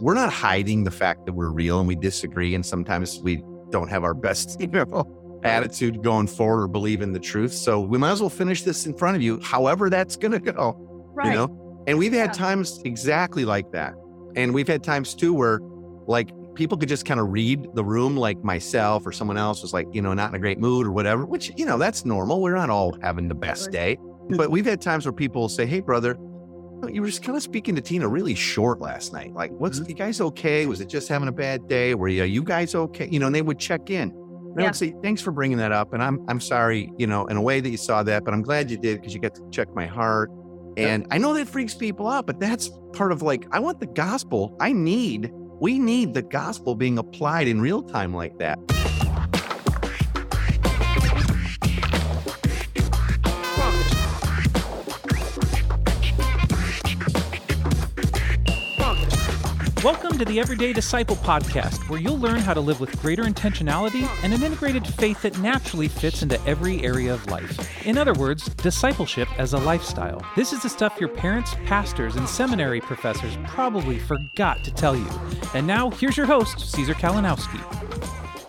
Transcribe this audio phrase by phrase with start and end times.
[0.00, 2.54] we're not hiding the fact that we're real and we disagree.
[2.54, 7.12] And sometimes we don't have our best, you know, attitude going forward or believe in
[7.12, 7.52] the truth.
[7.52, 10.40] So we might as well finish this in front of you, however that's going to
[10.40, 10.74] go,
[11.14, 11.26] Right.
[11.28, 11.84] you know?
[11.86, 12.32] And we've had Yeah.
[12.32, 13.94] times exactly like that.
[14.36, 15.60] And we've had times too where
[16.06, 19.72] like people could just kind of read the room, like myself or someone else was
[19.72, 22.40] like, you know, not in a great mood or whatever, which, you know, that's normal.
[22.42, 23.96] We're not all having the best day.
[24.30, 26.16] But we've had times where people say, hey, brother,
[26.86, 29.34] you were just kind of speaking to Tina really short last night.
[29.34, 29.90] Like, what's mm-hmm.
[29.90, 30.66] you guys okay?
[30.66, 31.94] Was it just having a bad day?
[31.94, 33.08] Were you, are you guys okay?
[33.08, 34.10] You know, and they would check in.
[34.10, 34.68] And I Yeah.
[34.68, 35.92] would say, thanks for bringing that up.
[35.92, 38.42] And I'm, I'm sorry, you know, in a way that you saw that, but I'm
[38.42, 40.30] glad you did because you got to check my heart.
[40.76, 43.86] And I know that freaks people out, but that's part of like, I want the
[43.86, 44.56] gospel.
[44.60, 48.58] I need, we need the gospel being applied in real time like that.
[60.18, 64.34] To the Everyday Disciple podcast, where you'll learn how to live with greater intentionality and
[64.34, 67.86] an integrated faith that naturally fits into every area of life.
[67.86, 70.20] In other words, discipleship as a lifestyle.
[70.34, 75.06] This is the stuff your parents, pastors, and seminary professors probably forgot to tell you.
[75.54, 77.62] And now, here's your host, Caesar Kalinowski.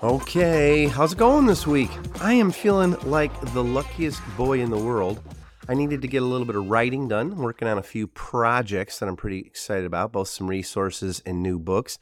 [0.02, 1.92] Okay, how's it going this week?
[2.20, 5.22] I am feeling like the luckiest boy in the world.
[5.70, 8.08] I needed to get a little bit of writing done, I'm working on a few
[8.08, 12.00] projects that I'm pretty excited about, both some resources and new books.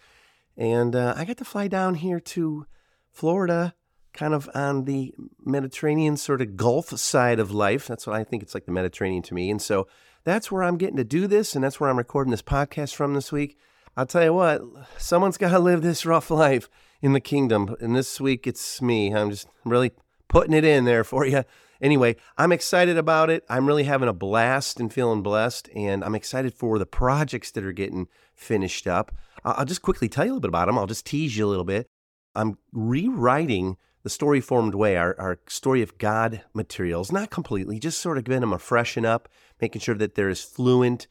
[0.56, 2.66] And uh, I got to fly down here to
[3.12, 3.76] Florida,
[4.14, 7.88] kind of on the Mediterranean sort of Gulf side of life.
[7.88, 9.52] That's what I think it's like the Mediterranean to me.
[9.52, 9.86] And so
[10.23, 13.16] that's where I'm getting to do this, and that's where I'm recording this podcast from
[13.16, 13.58] this week.
[13.98, 14.62] I'll tell you what,
[14.98, 16.70] someone's got to live this rough life
[17.02, 17.76] in the kingdom.
[17.82, 19.14] And this week it's me.
[19.14, 19.92] I'm just really
[20.30, 21.44] putting it in there for you.
[21.81, 23.44] Anyway, I'm excited about it.
[23.50, 25.70] I'm really having a blast and feeling blessed.
[25.75, 29.11] And I'm excited for the projects that are getting finished up.
[29.44, 30.78] I'll just quickly tell you a little bit about them.
[30.78, 31.88] I'll just tease you a little bit.
[32.36, 37.99] I'm rewriting the story formed way, our, our story of God materials, not completely, just
[37.99, 39.27] sort of giving them a freshen up,
[39.59, 41.08] making sure that they're as fluent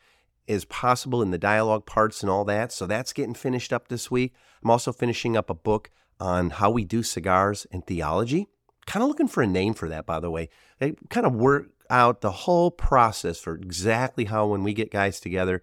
[0.49, 2.73] as possible in the dialogue parts and all that.
[2.73, 4.35] So that's getting finished up this week.
[4.63, 8.49] I'm also finishing up a book on how we do cigars and theology.
[8.87, 10.49] Kind of looking for a name for that, by the way.
[10.81, 15.21] I kind of work out the whole process for exactly how when we get guys
[15.21, 15.63] together,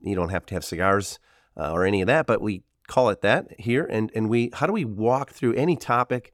[0.00, 1.18] you don't have to have cigars
[1.56, 3.86] uh, or any of that, but we call it that here.
[3.90, 6.32] And and we how do we walk through any topic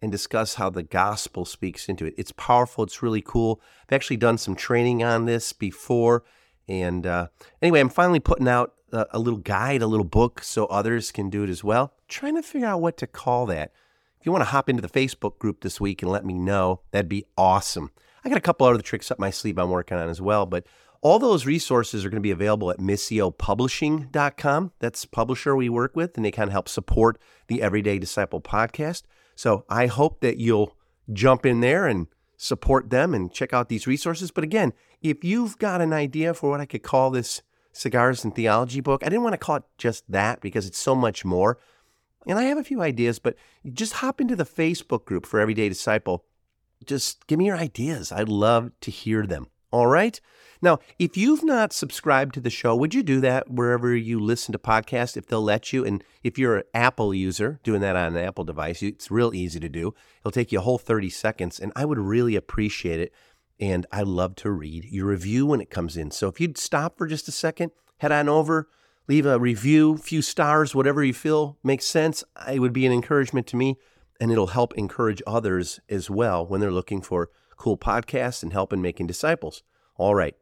[0.00, 2.14] and discuss how the gospel speaks into it?
[2.16, 2.84] It's powerful.
[2.84, 3.60] It's really cool.
[3.88, 6.24] I've actually done some training on this before.
[6.68, 7.28] And uh,
[7.60, 11.28] anyway, I'm finally putting out a, a little guide, a little book, so others can
[11.28, 11.92] do it as well.
[12.08, 13.72] Trying to figure out what to call that.
[14.22, 16.82] If you want to hop into the Facebook group this week and let me know,
[16.92, 17.90] that'd be awesome.
[18.24, 20.64] I got a couple other tricks up my sleeve I'm working on as well, but
[21.00, 24.72] all those resources are going to be available at missiopublishing.com.
[24.78, 27.18] That's publisher we work with, and they kind of help support
[27.48, 29.02] the Everyday Disciple podcast.
[29.34, 30.76] So I hope that you'll
[31.12, 32.06] jump in there and
[32.36, 34.30] support them and check out these resources.
[34.30, 38.32] But again, if you've got an idea for what I could call this cigars and
[38.32, 41.58] theology book, I didn't want to call it just that because it's so much more.
[42.26, 43.36] And I have a few ideas, but
[43.72, 46.24] just hop into the Facebook group for Everyday Disciple.
[46.84, 48.12] Just give me your ideas.
[48.12, 49.48] I'd love to hear them.
[49.72, 50.20] All right.
[50.60, 54.52] Now, if you've not subscribed to the show, would you do that wherever you listen
[54.52, 55.84] to podcasts if they'll let you?
[55.84, 59.58] And if you're an Apple user doing that on an Apple device, it's real easy
[59.58, 59.94] to do.
[60.20, 63.12] It'll take you a whole 30 seconds, and I would really appreciate it.
[63.58, 66.10] And I love to read your review when it comes in.
[66.10, 68.68] So if you'd stop for just a second, head on over,
[69.08, 72.24] leave a review, few stars, whatever you feel makes sense.
[72.50, 73.76] It would be an encouragement to me,
[74.20, 78.72] and it'll help encourage others as well when they're looking for cool podcasts and help
[78.72, 79.62] in making disciples.
[79.96, 80.34] All right.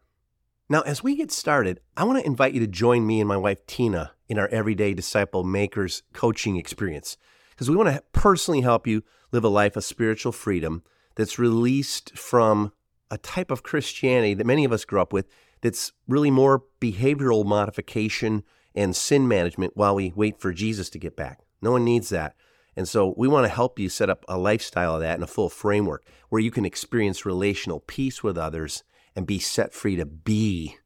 [0.68, 3.36] Now, as we get started, I want to invite you to join me and my
[3.36, 7.16] wife Tina in our Everyday Disciple Makers coaching experience
[7.50, 10.82] because we want to personally help you live a life of spiritual freedom
[11.16, 12.72] that's released from
[13.10, 15.26] a type of Christianity that many of us grew up with
[15.60, 18.42] that's really more behavioral modification
[18.74, 21.40] and sin management while we wait for Jesus to get back.
[21.60, 22.34] No one needs that.
[22.76, 25.26] And so we want to help you set up a lifestyle of that and a
[25.26, 28.84] full framework where you can experience relational peace with others
[29.16, 30.76] and be set free to be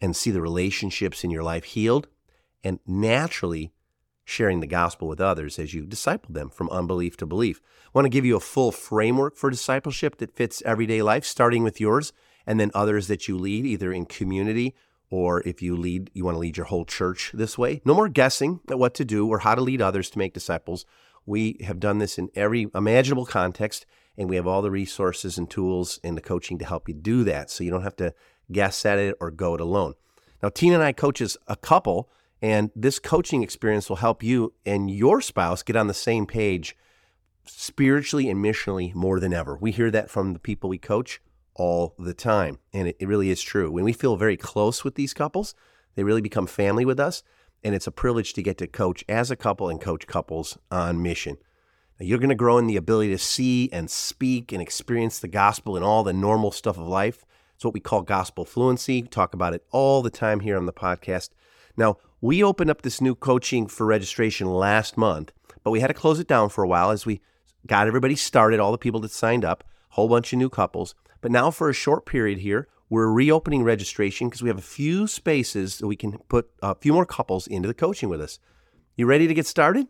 [0.00, 2.08] and see the relationships in your life healed
[2.64, 3.72] and naturally
[4.24, 7.62] sharing the gospel with others as you disciple them from unbelief to belief.
[7.86, 11.62] I want to give you a full framework for discipleship that fits everyday life, starting
[11.62, 12.12] with yours
[12.48, 14.74] and then others that you lead, either in community
[15.10, 17.82] or if you lead, you want to lead your whole church this way.
[17.84, 20.86] No more guessing at what to do or how to lead others to make disciples.
[21.26, 23.84] We have done this in every imaginable context,
[24.16, 27.22] and we have all the resources and tools and the coaching to help you do
[27.24, 28.14] that so you don't have to
[28.50, 29.92] guess at it or go it alone.
[30.42, 32.08] Now, Tina and I coach as a couple,
[32.40, 36.76] And this coaching experience will help you and your spouse get on the same page
[37.44, 39.56] spiritually and missionally more than ever.
[39.56, 41.20] We hear that from the people we coach
[41.58, 42.58] all the time.
[42.72, 43.70] And it, it, really is true.
[43.70, 45.54] When we feel very close with these couples,
[45.94, 47.22] they really become family with us.
[47.62, 51.02] And it's a privilege to get to coach as a couple and coach couples on
[51.02, 51.36] mission.
[51.98, 55.28] Now, you're going to grow in the ability to see and speak and experience the
[55.28, 57.26] gospel and all the normal stuff of life.
[57.56, 59.02] It's what we call gospel fluency.
[59.02, 61.30] We talk about it all the time here on the podcast.
[61.76, 65.32] Now, we opened up this new coaching for registration last month,
[65.64, 67.20] but we had to close it down for a while as we
[67.66, 70.94] got everybody started, all the people that signed up, whole bunch of new couples.
[71.20, 75.06] But now, for a short period here, we're reopening registration because we have a few
[75.06, 78.38] spaces that we can put a few more couples into the coaching with us.
[78.96, 79.88] You ready to get started?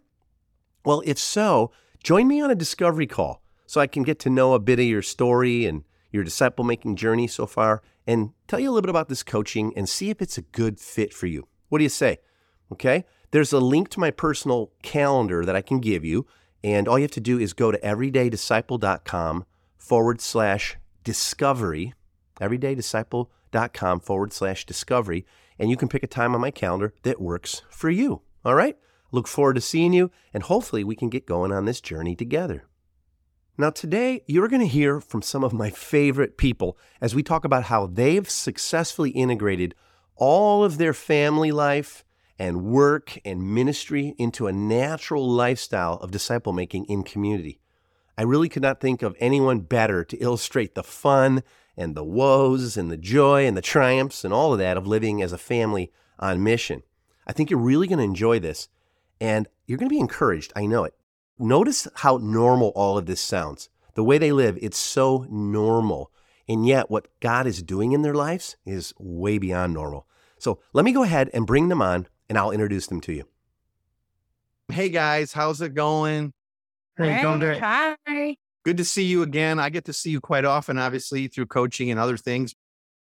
[0.84, 1.70] Well, if so,
[2.02, 4.86] join me on a discovery call so I can get to know a bit of
[4.86, 8.90] your story and your disciple making journey so far and tell you a little bit
[8.90, 11.46] about this coaching and see if it's a good fit for you.
[11.68, 12.18] What do you say?
[12.72, 13.04] Okay.
[13.30, 16.26] There's a link to my personal calendar that I can give you.
[16.64, 19.44] And all you have to do is go to everydaydisciple.com
[19.76, 21.94] forward slash discovery,
[22.40, 25.26] everydaydisciple.com forward slash discovery,
[25.58, 28.22] and you can pick a time on my calendar that works for you.
[28.44, 28.76] All right?
[29.10, 32.64] Look forward to seeing you, and hopefully we can get going on this journey together.
[33.56, 37.44] Now, today, you're going to hear from some of my favorite people as we talk
[37.44, 39.74] about how they've successfully integrated
[40.14, 42.04] all of their family life
[42.38, 47.58] and work and ministry into a natural lifestyle of disciple making in community.
[48.18, 51.44] I really could not think of anyone better to illustrate the fun
[51.76, 55.22] and the woes and the joy and the triumphs and all of that of living
[55.22, 56.82] as a family on mission.
[57.28, 58.68] I think you're really going to enjoy this
[59.20, 60.52] and you're going to be encouraged.
[60.56, 60.94] I know it.
[61.38, 63.68] Notice how normal all of this sounds.
[63.94, 66.10] The way they live, it's so normal.
[66.48, 70.08] And yet, what God is doing in their lives is way beyond normal.
[70.38, 73.28] So let me go ahead and bring them on and I'll introduce them to you.
[74.72, 76.32] Hey guys, how's it going?
[76.98, 77.60] Hey, going great.
[77.60, 78.36] Hi.
[78.64, 79.58] Good to see you again.
[79.58, 82.54] I get to see you quite often, obviously, through coaching and other things.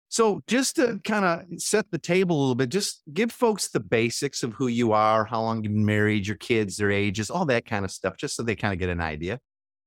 [0.08, 3.80] So, just to kind of set the table a little bit, just give folks the
[3.80, 7.44] basics of who you are, how long you've been married, your kids, their ages, all
[7.46, 9.40] that kind of stuff, just so they kind of get an idea.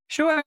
[0.10, 0.44] Sure.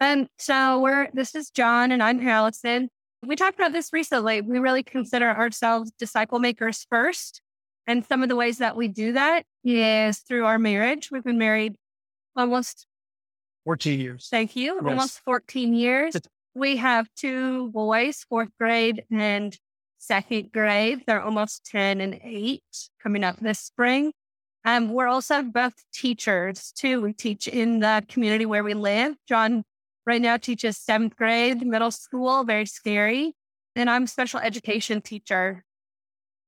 [0.00, 2.88] Um, so we're this is John and I'm Alison.
[3.24, 4.40] We talked about this recently.
[4.40, 7.40] We really consider ourselves disciple makers first.
[7.86, 11.10] And some of the ways that we do that is through our marriage.
[11.10, 11.74] We've been married
[12.36, 12.86] almost
[13.64, 14.28] 14 years.
[14.30, 14.74] Thank you.
[14.74, 14.84] Yes.
[14.84, 16.16] Almost 14 years.
[16.54, 19.56] We have two boys, fourth grade and
[19.98, 21.04] second grade.
[21.06, 22.62] They're almost 10 and eight
[23.02, 24.12] coming up this spring.
[24.64, 27.00] Um, we're also both teachers too.
[27.00, 29.14] We teach in the community where we live.
[29.28, 29.64] John
[30.06, 33.34] right now teaches seventh grade, middle school, very scary.
[33.74, 35.64] And I'm special education teacher.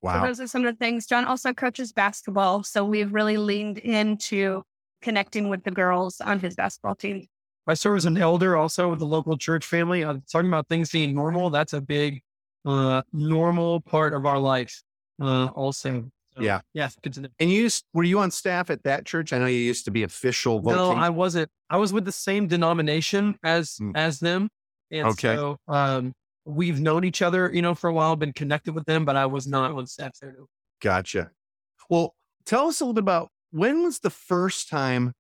[0.03, 0.21] Wow.
[0.21, 1.07] So those are some of the things.
[1.07, 2.63] John also coaches basketball.
[2.63, 4.63] So we've really leaned into
[5.05, 7.27] connecting with the girls on his basketball team.
[7.67, 10.03] I serve as an elder also with the local church family.
[10.03, 11.51] I'm talking about things being normal.
[11.51, 12.23] That's a big,
[12.65, 14.83] uh, normal part of our life.
[15.23, 16.11] Uh, also.
[16.35, 16.61] So, yeah.
[16.73, 16.89] Yeah.
[17.03, 17.29] Good to know.
[17.39, 19.33] And you used, were you on staff at that church?
[19.33, 20.61] I know you used to be official.
[20.61, 20.77] Voting.
[20.77, 21.49] No, I wasn't.
[21.71, 23.93] I was with the same denomination as, mm.
[23.95, 24.49] as them.
[24.91, 25.37] And okay.
[25.37, 26.13] so, um,
[26.45, 29.27] we've known each other, you know, for a while, been connected with them, but I
[29.27, 30.37] was not on staff there.
[30.83, 31.31] Gotcha.
[31.89, 32.15] Well,
[32.45, 35.13] tell us a little bit about when was the first time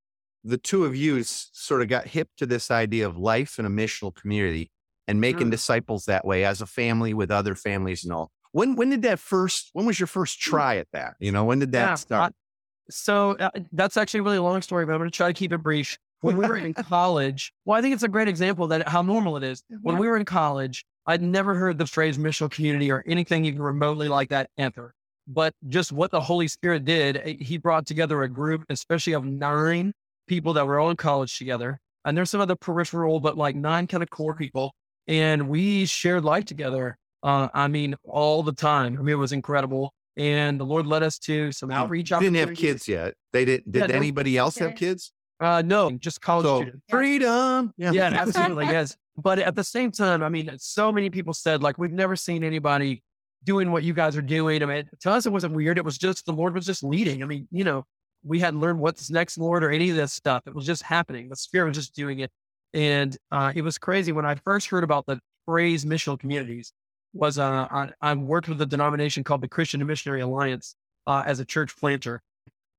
[0.42, 3.70] the two of you sort of got hip to this idea of life in a
[3.70, 4.73] missional community
[5.06, 5.50] and making mm.
[5.52, 8.32] disciples that way as a family with other families and all?
[8.50, 9.70] When when did that first?
[9.73, 10.50] When was your first hmm.
[10.50, 11.14] try at that?
[11.20, 12.32] You know, when did that yeah, start?
[12.32, 15.32] I, so uh, that's actually a really long story, but I'm going to try to
[15.32, 15.97] keep it brief.
[16.20, 19.37] When we were in college, well, I think it's a great example that how normal
[19.37, 19.62] it is.
[19.82, 23.62] When we were in college, I'd never heard the phrase missional community or anything even
[23.62, 24.94] remotely like that ever
[25.26, 29.25] but just what the Holy Spirit did, eh, he brought together a group, especially of
[29.25, 29.93] nine
[30.26, 31.78] people that were all in college together.
[32.04, 34.75] And there's some other peripheral, but like nine kind of core people.
[35.07, 36.97] And we shared life together.
[37.23, 38.97] Uh, I mean, all the time.
[38.99, 39.93] I mean, it was incredible.
[40.16, 42.11] And the Lord led us to some outreach.
[42.11, 43.14] Didn't have kids yet.
[43.33, 43.73] They didn't.
[43.73, 45.12] Did yeah, anybody else have kids?
[45.40, 46.85] Uh, no, just college so, students.
[46.88, 47.73] Freedom.
[47.76, 48.66] Yeah, yeah absolutely.
[48.71, 48.97] yes.
[49.16, 52.45] But at the same time, I mean, so many people said, like, we've never seen
[52.45, 53.02] anybody
[53.44, 54.62] doing what you guys are doing.
[54.62, 55.78] I mean, to us, it wasn't weird.
[55.78, 57.22] It was just the Lord was just leading.
[57.22, 57.84] I mean, you know,
[58.24, 60.42] we hadn't learned what's next, Lord, or any of this stuff.
[60.46, 61.28] It was just happening.
[61.28, 62.30] The Spirit was just doing it.
[62.72, 66.72] And uh, it was crazy when I first heard about the phrase missional communities.
[67.12, 70.74] Was uh, I, I worked with a denomination called the Christian and Missionary Alliance
[71.06, 72.20] uh, as a church planter.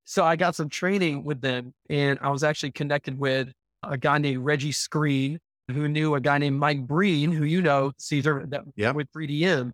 [0.04, 3.48] So I got some training with them, and I was actually connected with
[3.82, 5.40] a guy named Reggie Screen,
[5.72, 8.96] who knew a guy named Mike Breen, who you know, Caesar, that, yep.
[8.96, 9.72] with 3DM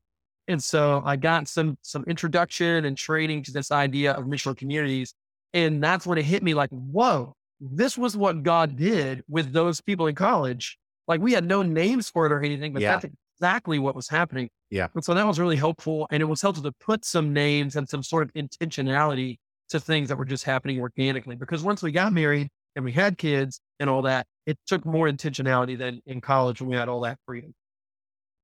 [0.52, 5.14] And so I got some some introduction and training to this idea of missional communities.
[5.54, 9.82] And that's when it hit me like, whoa, this was what God did with those
[9.82, 10.78] people in college.
[11.08, 12.98] Like we had no names for it or anything, but Yeah.
[13.00, 14.50] that's exactly what was happening.
[14.70, 14.88] Yeah.
[14.94, 16.08] And so that was really helpful.
[16.12, 19.38] And it was helpful to put some names and some sort of intentionality
[19.70, 21.36] to things that were just happening organically.
[21.36, 25.08] Because once we got married and we had kids and all that, it took more
[25.10, 27.54] intentionality than in college when we had all that freedom.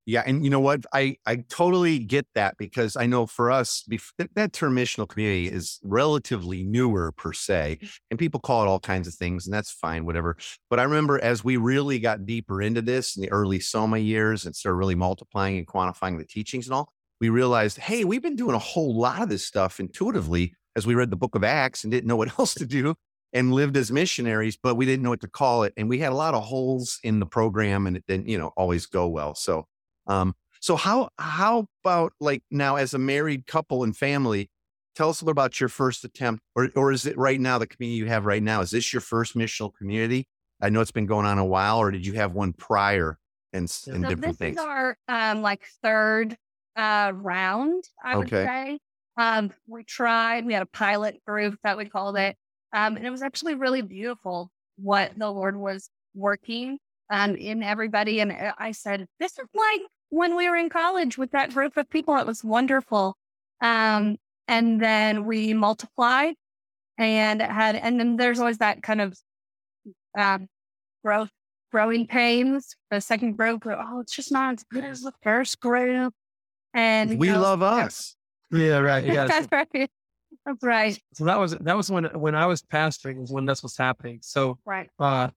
[0.07, 0.85] Yeah, and you know what?
[0.93, 5.49] I I totally get that because I know for us, bef- that, term missional community
[5.49, 7.89] is relatively newer per se, mm.
[8.09, 10.37] and people call it all kinds of things, and that's fine, whatever.
[10.69, 14.45] But I remember as we really got deeper into this in the early Soma years
[14.45, 18.37] and started really multiplying and quantifying the teachings and all, we realized, hey, we've been
[18.37, 21.83] doing a whole lot of this stuff intuitively as we read the Book of Acts
[21.83, 22.95] and didn't know what else to do
[23.33, 26.13] and lived as missionaries, but we didn't know what to call it, and we had
[26.13, 29.35] a lot of holes in the program, and it didn't, you know, always go well.
[29.35, 29.67] So.
[30.07, 34.49] Um, so how how about like now as a married couple and family,
[34.95, 37.67] tell us a little about your first attempt, or or is it right now the
[37.67, 38.61] community you have right now?
[38.61, 40.27] Is this your first missional community?
[40.61, 43.19] I know it's been going on a while, or did you have one prior
[43.53, 43.93] and, s- Yeah.
[43.93, 44.57] and So different this things?
[44.57, 46.35] is our um like third
[46.75, 48.79] uh round, I would say.
[49.17, 52.35] Um we tried, we had a pilot group that we called it.
[52.73, 58.19] Um and it was actually really beautiful what the Lord was working um in everybody.
[58.19, 61.77] And uh, I said, This is like when we were in college with that group
[61.77, 62.15] of people.
[62.17, 63.15] It was wonderful.
[63.61, 66.35] Um and then we multiplied
[66.97, 69.17] and had and then there's always that kind of
[70.17, 70.47] um
[71.03, 71.29] growth
[71.71, 72.75] growing pains.
[72.91, 76.13] The second group, oh, it's just not as good as the first group.
[76.73, 78.15] And we you know, love us.
[78.51, 79.03] Yeah, right.
[79.05, 79.25] Yeah.
[79.25, 79.89] That's right.
[80.45, 80.99] That's right.
[81.13, 84.19] so that was that was when when I was pastoring was when this was happening.
[84.21, 84.89] So Right.
[84.99, 85.29] uh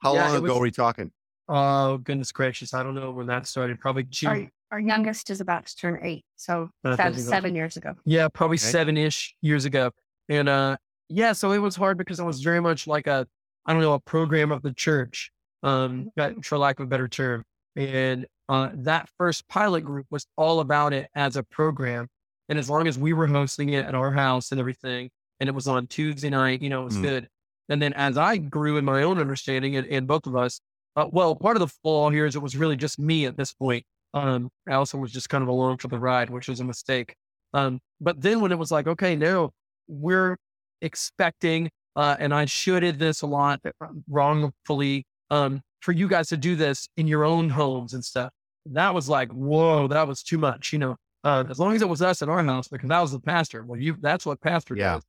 [0.00, 1.10] How Yeah, long ago was- are we talking?
[1.48, 3.78] Oh goodness gracious, I don't know when that started.
[3.80, 4.50] Probably Our, June.
[4.70, 6.24] our youngest is about to turn eight.
[6.36, 7.22] So Uh, that's thank you.
[7.22, 7.94] seven years ago.
[8.04, 8.70] Yeah, probably Okay.
[8.70, 9.90] seven ish years ago.
[10.28, 10.76] And uh
[11.08, 13.26] yeah, so it was hard because it was very much like a
[13.66, 15.30] I don't know, a program of the church,
[15.62, 17.44] um, that- for lack of a better term.
[17.76, 22.08] And uh that first pilot group was all about it as a program.
[22.48, 25.10] And as long as we were hosting it at our house and everything,
[25.40, 27.02] and it was on Tuesday night, you know, it was Mm.
[27.02, 27.28] good.
[27.70, 30.60] And then as I grew in my own understanding and, and both of us,
[30.96, 33.52] uh, well, part of the flaw here is it was really just me at this
[33.52, 33.84] point.
[34.12, 37.14] Um, Alison was just kind of along for the ride, which was a mistake.
[37.52, 39.50] Um, but then when it was like, okay, now
[39.88, 40.36] we're
[40.82, 46.36] expecting, uh, and I shoulded this a lot uh, wrongfully, um, for you guys to
[46.36, 48.30] do this in your own homes and stuff.
[48.66, 50.96] That was like, whoa, that was too much, you know.
[51.22, 53.64] Uh, as long as it was us at our house, because I was the pastor.
[53.64, 54.94] Well, you, that's what pastor Yeah.
[54.94, 55.02] does.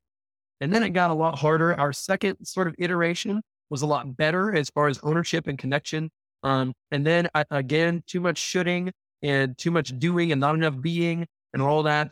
[0.62, 1.77] And then it got a lot harder.
[1.77, 6.10] Our second sort of iteration was a lot better as far as ownership and connection.
[6.43, 8.91] Um, and then I, again, too much shooting
[9.22, 12.12] and too much doing and not enough being and all that.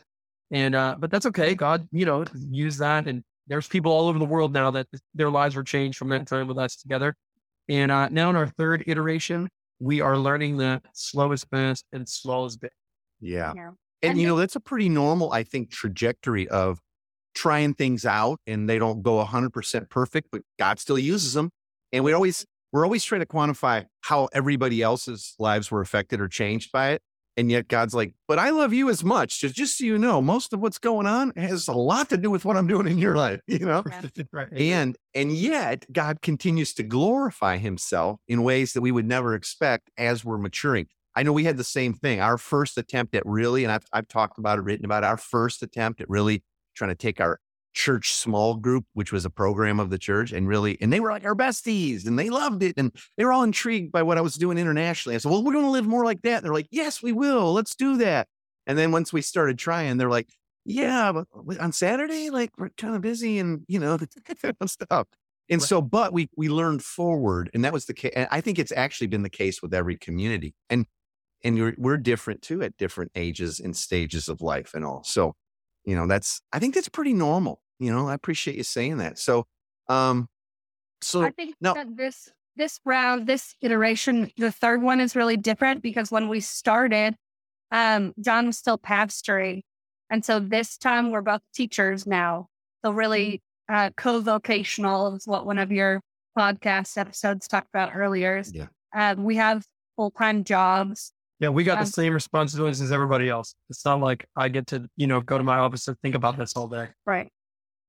[0.50, 1.54] And, uh, but that's okay.
[1.54, 3.06] God, you know, use that.
[3.06, 6.26] And there's people all over the world now that their lives were changed from that
[6.26, 7.14] time with us together.
[7.68, 12.08] And, uh, now in our third iteration, we are learning that slow is fast and
[12.08, 12.70] slow is big.
[13.20, 13.52] Yeah.
[13.54, 13.70] Yeah.
[14.02, 16.80] And, And you know, that's a pretty normal, I think, trajectory of
[17.34, 21.50] trying things out and they don't go 100% perfect, but God still uses them.
[21.92, 26.28] And we always, we're always trying to quantify how everybody else's lives were affected or
[26.28, 27.02] changed by it.
[27.36, 29.40] And yet God's like, but I love you as much.
[29.40, 32.30] Just, just so you know, most of what's going on has a lot to do
[32.30, 33.82] with what I'm doing in your life, you know?
[34.32, 34.48] right.
[34.52, 39.90] And and yet God continues to glorify himself in ways that we would never expect
[39.98, 40.86] as we're maturing.
[41.16, 42.20] I know we had the same thing.
[42.20, 45.16] Our first attempt at really, and I've I've talked about it, written about it, our
[45.16, 46.42] first attempt at really
[46.74, 47.40] trying to take our
[47.74, 51.10] church small group, which was a program of the church, and really, and they were
[51.10, 52.74] like our besties and they loved it.
[52.76, 55.14] And they were all intrigued by what I was doing internationally.
[55.16, 56.36] I said, Well, we're going to live more like that.
[56.36, 57.52] And they're like, Yes, we will.
[57.52, 58.28] Let's do that.
[58.66, 60.28] And then once we started trying, they're like,
[60.64, 63.98] Yeah, but on Saturday, like we're kind of busy and you know,
[64.66, 65.08] stuff.
[65.50, 65.68] And Right.
[65.68, 68.12] so, but we we learned forward, and that was the case.
[68.16, 70.86] And I think it's actually been the case with every community, and
[71.42, 75.02] and you're, we're different too at different ages and stages of life and all.
[75.04, 75.34] So,
[75.84, 77.60] you know, that's I think that's pretty normal.
[77.78, 79.18] You know, I appreciate you saying that.
[79.18, 79.46] So,
[79.88, 80.28] um,
[81.00, 81.74] so I think no.
[81.74, 86.40] that this this round, this iteration, the third one is really different because when we
[86.40, 87.16] started,
[87.72, 89.62] um, John was still pastoring.
[90.10, 92.48] And so this time we're both teachers now.
[92.84, 96.00] So really uh co-vocational is what one of your
[96.38, 98.42] podcast episodes talked about earlier.
[98.52, 98.66] Yeah.
[98.94, 99.64] Um, we have
[99.96, 101.12] full-time jobs.
[101.44, 103.54] Yeah, we got Um, the same responsibilities as everybody else.
[103.68, 106.38] It's not like I get to, you know, go to my office and think about
[106.38, 106.88] this all day.
[107.04, 107.30] Right.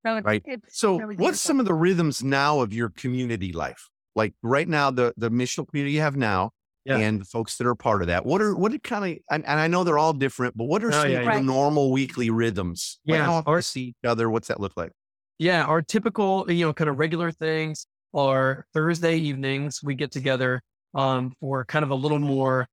[0.06, 0.42] So it's, Right.
[0.46, 3.88] it's So, really what's some of the rhythms now of your community life?
[4.14, 6.52] Like right now, the the missional community you have now,
[6.84, 6.98] Yeah.
[6.98, 8.26] and the folks that are part of that.
[8.26, 10.84] What are what are kind of and, and I know they're all different, but what
[10.84, 11.36] are Oh, some yeah, of yeah.
[11.38, 13.00] the normal weekly rhythms?
[13.08, 14.30] Like, Yeah, how often or- you see each other.
[14.30, 14.92] What's that look like?
[15.40, 19.80] Yeah, our typical, you know, kind of regular things are Thursday evenings.
[19.82, 20.62] We get together
[20.94, 22.68] um, for kind of a little more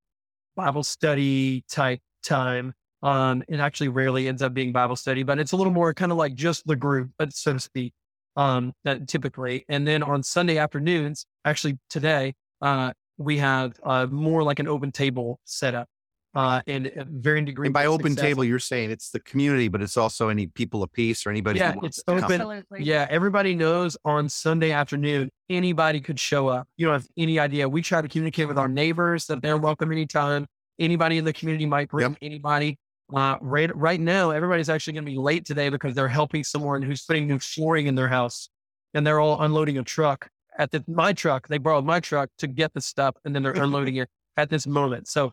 [0.56, 2.74] Bible study type time.
[3.02, 6.12] Um, it actually rarely ends up being Bible study, but it's a little more kind
[6.12, 7.92] of like just the group, but so to speak.
[8.34, 14.42] Um, that typically, and then on Sunday afternoons, actually today, uh, we have uh, more
[14.42, 15.86] like an open table setup,
[16.34, 17.66] uh, and uh, varying degree.
[17.66, 18.22] And by open success.
[18.22, 21.58] table, you're saying it's the community, but it's also any people of peace or anybody.
[21.58, 22.40] who Yeah, wants it's to open.
[22.40, 22.82] Absolutely.
[22.84, 26.68] Yeah, everybody knows on Sunday afternoon, anybody could show up.
[26.76, 27.68] You don't have any idea.
[27.68, 30.46] We try to communicate with our neighbors that they're welcome anytime.
[30.78, 32.18] Anybody in the community might bring Yep.
[32.22, 32.78] anybody.
[33.14, 36.80] Uh, right, right now, everybody's actually going to be late today because they're helping someone
[36.80, 38.48] who's putting new flooring in their house,
[38.94, 41.46] and they're all unloading a truck at the, my truck.
[41.48, 44.08] They borrowed my truck to get the stuff, and then they're unloading it
[44.38, 45.08] at this moment.
[45.08, 45.32] So,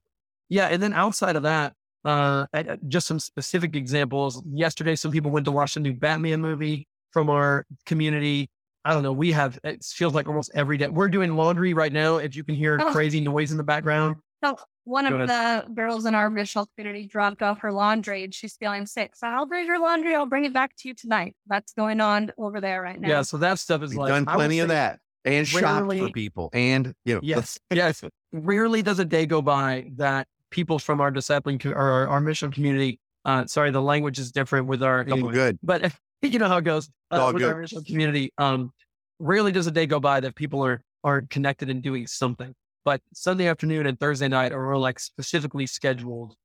[0.50, 1.74] yeah, and then outside of that,
[2.06, 4.42] uh, I- I- just some specific examples.
[4.52, 8.50] Yesterday, some people went to watch the new Batman movie from our community.
[8.86, 9.12] I don't know.
[9.12, 10.88] We have, it feels like almost every day.
[10.88, 12.18] We're doing laundry right now.
[12.18, 12.92] If you can hear Oh.
[12.92, 14.16] crazy noise in the background.
[14.44, 18.34] So one Go of the girls in our visual community dropped off her laundry and
[18.34, 19.18] she's feeling sick.
[19.18, 20.16] So I'll bring your laundry.
[20.16, 21.36] I'll bring it back to you tonight.
[21.48, 23.10] That's going on over there right now.
[23.10, 23.22] Yeah.
[23.24, 26.94] So that stuff is We've like, done plenty of that and shop for people and
[27.04, 27.60] you know Yes.
[27.70, 28.02] yes.
[28.32, 32.52] Rarely does a day go by that people from our discipling or our, our mission
[32.52, 35.34] community, uh, sorry, the language is different with our, anyway.
[35.34, 35.60] good.
[35.62, 37.62] but you know how it goes uh, with our good.
[37.62, 38.32] mission community.
[38.38, 38.72] Um,
[39.20, 42.54] rarely does a day go by that people are are connected and doing something.
[42.86, 46.36] But Sunday afternoon and Thursday night are all like specifically scheduled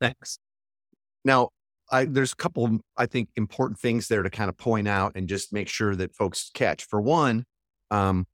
[0.00, 0.38] things.
[1.24, 1.50] Now,
[1.90, 5.28] I, there's a couple, I think, important things there to kind of point out and
[5.28, 6.84] just make sure that folks catch.
[6.84, 7.44] For one,
[7.90, 8.26] um,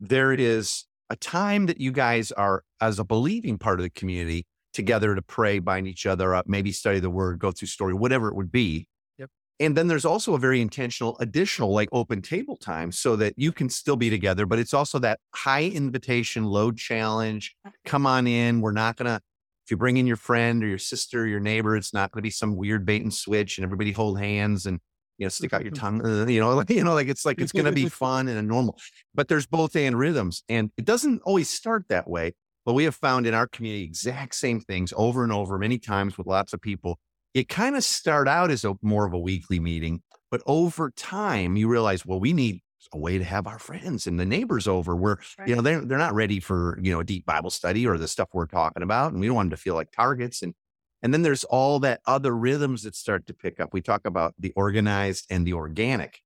[0.00, 4.46] there is a time that you guys are, as a believing part of the community,
[4.72, 8.28] together to pray, bind each other up, maybe study the word, go through story, whatever
[8.28, 8.86] it would be.
[9.18, 9.28] Yep.
[9.58, 13.52] And then there's also a very intentional additional like open table time so that you
[13.52, 17.56] can still be together, but it's also that high invitation load challenge.
[17.84, 18.60] Come on in.
[18.60, 19.20] We're not going to
[19.66, 22.18] if you bring in your friend or your sister or your neighbor, it's not going
[22.18, 24.80] to be some weird bait and switch and everybody hold hands and
[25.20, 26.04] you know stick out your tongue.
[26.04, 28.38] uh, you know, like, you know, like it's like it's going to be fun and
[28.38, 28.78] a normal.
[29.14, 32.32] But there's both and rhythms, and it doesn't always start that way.
[32.64, 36.18] But we have found in our community exact same things over and over, many times
[36.18, 36.98] with lots of people.
[37.34, 41.56] It kind of start out as a more of a weekly meeting, but over time
[41.56, 42.60] you realize, well, we need
[42.92, 44.96] a way to have our friends and the neighbors over.
[44.96, 47.98] We're you know they're they're not ready for you know a deep bible study or
[47.98, 50.54] the stuff we're talking about and we don't want them to feel like targets and
[51.02, 54.34] and then there's all that other rhythms that start to pick up we talk about
[54.38, 56.20] the organized and the organic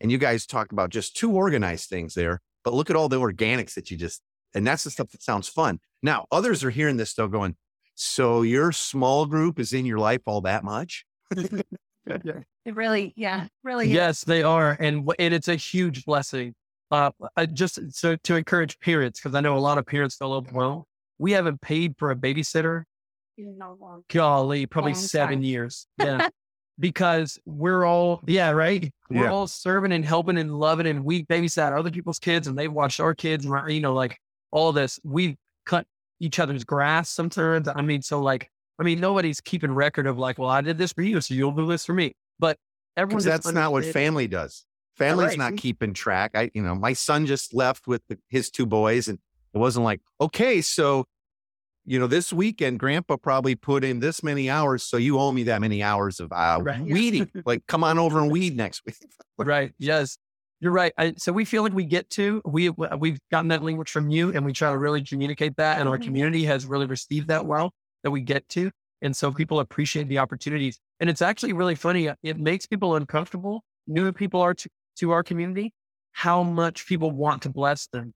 [0.00, 3.20] and you guys talk about just two organized things there but look at all the
[3.20, 4.22] organics that you just
[4.54, 7.56] and that's the stuff that sounds fun now others are hearing this though going
[7.94, 11.04] so your small group is in your life all that much
[12.68, 13.86] It really, yeah, really.
[13.86, 13.92] is.
[13.94, 16.54] Yes, they are, and and it's a huge blessing.
[16.90, 20.34] Uh, I just so to encourage parents because I know a lot of parents feel
[20.34, 20.84] overwhelmed.
[21.18, 22.84] We haven't paid for a babysitter,
[23.38, 24.04] No long.
[24.08, 25.42] golly, probably Long seven time.
[25.44, 25.86] years.
[25.98, 26.28] Yeah,
[26.78, 28.92] because we're all yeah right.
[29.10, 29.30] We're Yeah.
[29.30, 33.00] all serving and helping and loving, and we babysat other people's kids, and they've watched
[33.00, 33.44] our kids.
[33.44, 34.18] and You know, like
[34.50, 35.00] all this.
[35.04, 35.86] We cut
[36.20, 37.68] each other's grass sometimes.
[37.68, 40.92] I mean, so like, I mean, nobody's keeping record of like, well, I did this
[40.92, 42.14] for you, so you'll do this for me.
[42.38, 42.58] But
[42.96, 44.64] everyone because just that's not what family does.
[44.96, 45.38] Family's right.
[45.38, 45.56] not hmm.
[45.56, 46.32] keeping track.
[46.34, 49.18] I, you know, my son just left with the, his two boys, and
[49.54, 51.06] it wasn't like, okay, so,
[51.88, 55.44] you know, this weekend, Grandpa probably put in this many hours, so you owe me
[55.44, 56.80] that many hours of uh, Right.
[56.84, 57.30] weeding.
[57.46, 58.96] like, come on over and weed next week.
[59.38, 59.72] Right.
[59.78, 60.18] Yes.
[60.60, 60.92] You're right.
[60.98, 64.32] I, so we feel like we get to we we've gotten that language from you,
[64.34, 66.02] and we try to really communicate that, and our Mhm.
[66.02, 67.72] community has really received that well
[68.02, 68.70] that we get to,
[69.00, 72.10] and so people appreciate the opportunities, and it's actually really funny.
[72.24, 73.62] It makes people uncomfortable.
[73.86, 75.72] New people are to, to our community,
[76.10, 78.12] how much people want to bless them.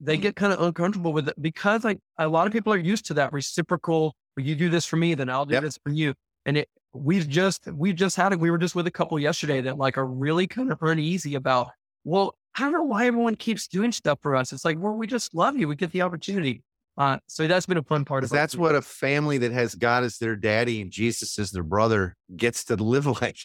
[0.00, 3.06] They get kind of uncomfortable with it because like a lot of people are used
[3.06, 4.14] to that reciprocal.
[4.36, 5.62] You do this for me, then I'll do Yep.
[5.62, 6.14] this for you.
[6.44, 8.40] And it we've just we've just had it.
[8.40, 11.70] We were just with a couple yesterday that like are really kind of uneasy about.
[12.04, 14.52] Well, I don't know why everyone keeps doing stuff for us.
[14.52, 15.66] It's like, well, we just love you.
[15.68, 16.62] We get the opportunity.
[16.98, 19.74] Uh, so that's been a fun part of Because that's what a family that has
[19.74, 23.36] God as their daddy and Jesus as their brother gets to live like.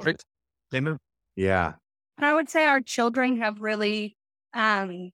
[0.00, 0.22] Right.
[0.74, 0.98] Amen.
[1.34, 1.72] yeah.
[2.18, 4.16] And I would say our children have really,
[4.54, 5.10] um,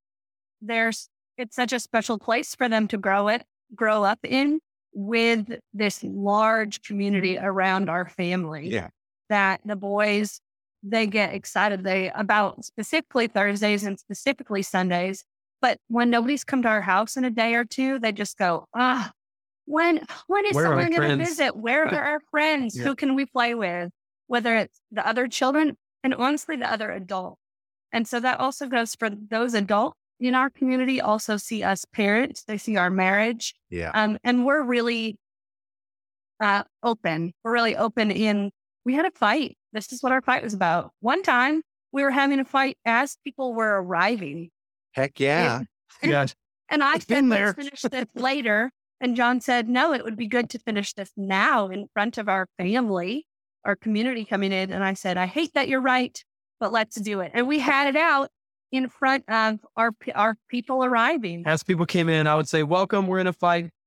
[0.62, 3.42] there's, it's such a special place for them to grow it,
[3.74, 4.60] grow up in
[4.94, 8.88] with this large community around our family Yeah.
[9.30, 10.40] that the boys,
[10.82, 11.84] they get excited.
[11.84, 15.24] They about specifically Thursdays and specifically Sundays.
[15.60, 18.66] But when nobody's come to our house in a day or two, they just go,
[18.74, 19.12] ah,
[19.64, 21.56] when when is Where someone going to visit?
[21.56, 22.76] Where are our friends?
[22.76, 22.84] Yeah.
[22.84, 23.90] Who can we play with?
[24.26, 27.38] Whether it's the other children and honestly the other adult.
[27.92, 32.44] And so that also goes for those adults in our community also see us parents.
[32.44, 33.54] They see our marriage.
[33.70, 33.90] Yeah.
[33.94, 35.18] Um, and we're really
[36.40, 37.32] uh, open.
[37.44, 38.50] We're really open in,
[38.84, 39.56] we had a fight.
[39.72, 40.92] This is what our fight was about.
[41.00, 44.50] One time we were having a fight as people were arriving.
[44.92, 45.62] Heck yeah.
[46.02, 46.34] Yes.
[46.68, 47.54] And I I've said, been let's there.
[47.54, 48.72] finish this later.
[49.00, 52.28] And John said, no, it would be good to finish this now in front of
[52.28, 53.26] our family,
[53.64, 54.72] our community coming in.
[54.72, 56.18] And I said, I hate that you're right,
[56.58, 57.32] but let's do it.
[57.34, 58.30] And we had it out
[58.72, 61.44] in front of our, our people arriving.
[61.46, 63.70] As people came in, I would say, Welcome, we're in a fight.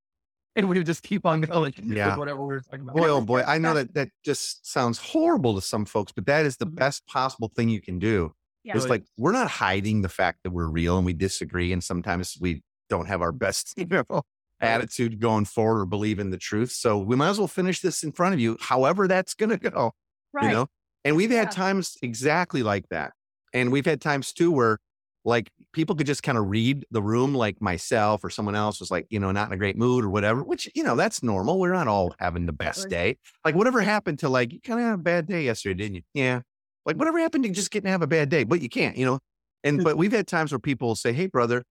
[0.58, 1.74] And we would just keep on going.
[1.84, 2.16] with Yeah.
[2.16, 2.96] Whatever we were talking about.
[2.96, 3.42] Boy, oh boy.
[3.46, 6.76] I know that that just sounds horrible to some folks, but that is the Mhm.
[6.76, 8.32] best possible thing you can do.
[8.64, 8.78] Yeah.
[8.78, 12.38] It's like we're not hiding the fact that we're real and we disagree, and sometimes
[12.40, 14.22] we don't have our best you know,
[14.62, 16.72] attitude going forward or believe in the truth.
[16.72, 19.58] So we might as well finish this in front of you, however that's going to
[19.58, 19.92] go.
[20.32, 20.46] right.
[20.46, 20.68] You know,
[21.04, 21.64] and we've had Yeah.
[21.64, 23.12] times exactly like that,
[23.56, 24.80] and we've had times too where
[25.26, 28.92] like people could just kind of read the room, like myself or someone else was
[28.92, 30.44] like, you know, not in a great mood or whatever.
[30.44, 31.60] Which you know that's normal.
[31.60, 33.18] We're not all having the best day.
[33.46, 36.04] Like whatever happened to like you kind of had a bad day yesterday, didn't you?
[36.14, 36.42] Yeah.
[36.86, 39.06] Like whatever happened to just getting to have a bad day, but you can't, you
[39.06, 39.20] know.
[39.64, 41.64] And but we've had times where people say, "Hey, brother."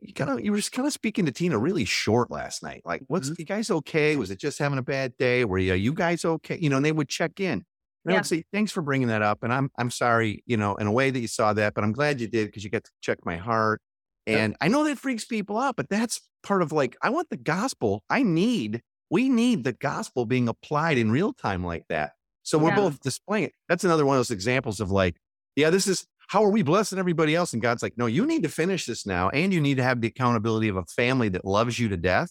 [0.00, 2.80] You kind of you were just kind of speaking to Tina really short last night.
[2.86, 3.38] Like, what's Mhm.
[3.38, 4.16] you guys okay?
[4.16, 5.44] Was it just having a bad day?
[5.44, 6.58] Were you, you guys okay?
[6.58, 7.64] You know, and they would check in.
[8.06, 8.22] I Yeah.
[8.22, 9.42] say, thanks for bringing that up.
[9.42, 11.92] And I'm, I'm sorry, you know, in a way that you saw that, but I'm
[11.92, 13.80] glad you did because you got to check my heart.
[14.26, 14.38] Yeah.
[14.38, 17.36] And I know that freaks people out, but that's part of like, I want the
[17.36, 18.02] gospel.
[18.08, 22.12] I need, we need the gospel being applied in real time like that.
[22.42, 22.76] So we're Yeah.
[22.76, 23.52] both displaying it.
[23.68, 25.16] That's another one of those examples of like,
[25.56, 27.52] yeah, this is how are we blessing everybody else?
[27.52, 29.30] And God's like, no, you need to finish this now.
[29.30, 32.30] And you need to have the accountability of a family that loves you to death.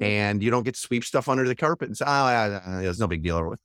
[0.00, 2.80] And you don't get to sweep stuff under the carpet and say, oh, ah, ah,
[2.80, 3.36] there's no big deal.
[3.36, 3.56] Or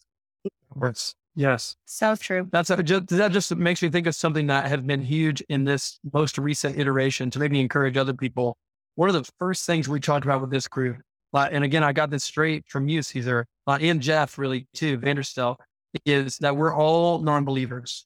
[1.35, 1.45] Yes.
[1.49, 1.75] Yes.
[1.85, 2.47] So true.
[2.51, 5.63] That's a, just, that just makes me think of something that has been huge in
[5.63, 8.57] this most recent iteration to maybe encourage other people.
[8.95, 10.97] One of the first things we talked about with this group,
[11.33, 14.97] uh, and again, I got this straight from you, Caesar, uh, and Jeff, really too,
[14.97, 15.57] Vanderstelt,
[16.05, 18.05] is that we're all non-believers.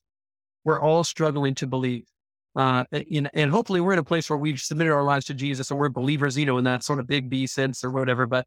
[0.63, 2.05] We're all struggling to believe.
[2.55, 5.71] Uh, and, and hopefully we're in a place where we've submitted our lives to Jesus
[5.71, 8.27] and we're believers, you know, in that sort of big B sense or whatever.
[8.27, 8.45] But,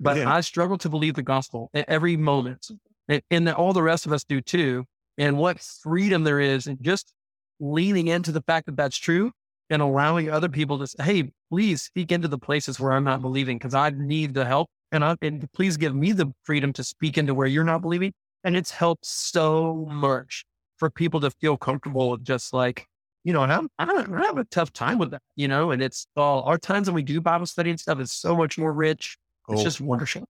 [0.00, 0.34] but Yeah.
[0.34, 2.66] I struggle to believe the gospel at every moment
[3.08, 4.84] and, and that all the rest of us do too.
[5.18, 7.12] And what freedom there is in just
[7.60, 9.30] leaning into the fact that that's true
[9.70, 13.22] and allowing other people to say, Hey, please speak into the places where I'm not
[13.22, 14.68] believing because I need the help.
[14.92, 18.12] And, I, and please give me the freedom to speak into where you're not believing.
[18.44, 20.44] And it's helped so much
[20.78, 22.86] for people to feel comfortable with just like,
[23.24, 25.70] you know, and I'm, I don't I have a tough time with that, you know,
[25.70, 28.58] and it's all our times when we do Bible study and stuff is so much
[28.58, 29.16] more rich.
[29.48, 29.64] It's Oh.
[29.64, 30.24] just wonderful.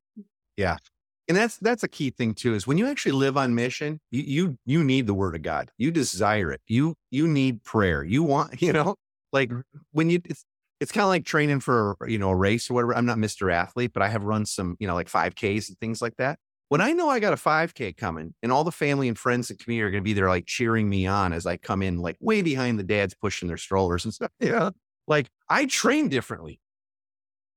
[1.28, 4.22] And that's that's a key thing too is when you actually live on mission you
[4.22, 5.70] you you need the word of god.
[5.78, 6.60] You desire it.
[6.66, 8.04] You you need prayer.
[8.04, 8.96] You want you know
[9.32, 9.78] like mm-hmm.
[9.92, 10.44] when you it's
[10.80, 12.96] it's kind of like training for you know a race or whatever.
[12.96, 16.02] I'm not mr athlete but i have run some you know like 5ks and things
[16.02, 16.38] like that.
[16.68, 19.58] When i know i got a 5k coming and all the family and friends and
[19.58, 22.16] community are going to be there like cheering me on as i come in like
[22.20, 24.70] way behind the dads pushing their strollers and stuff yeah
[25.06, 26.58] like i train differently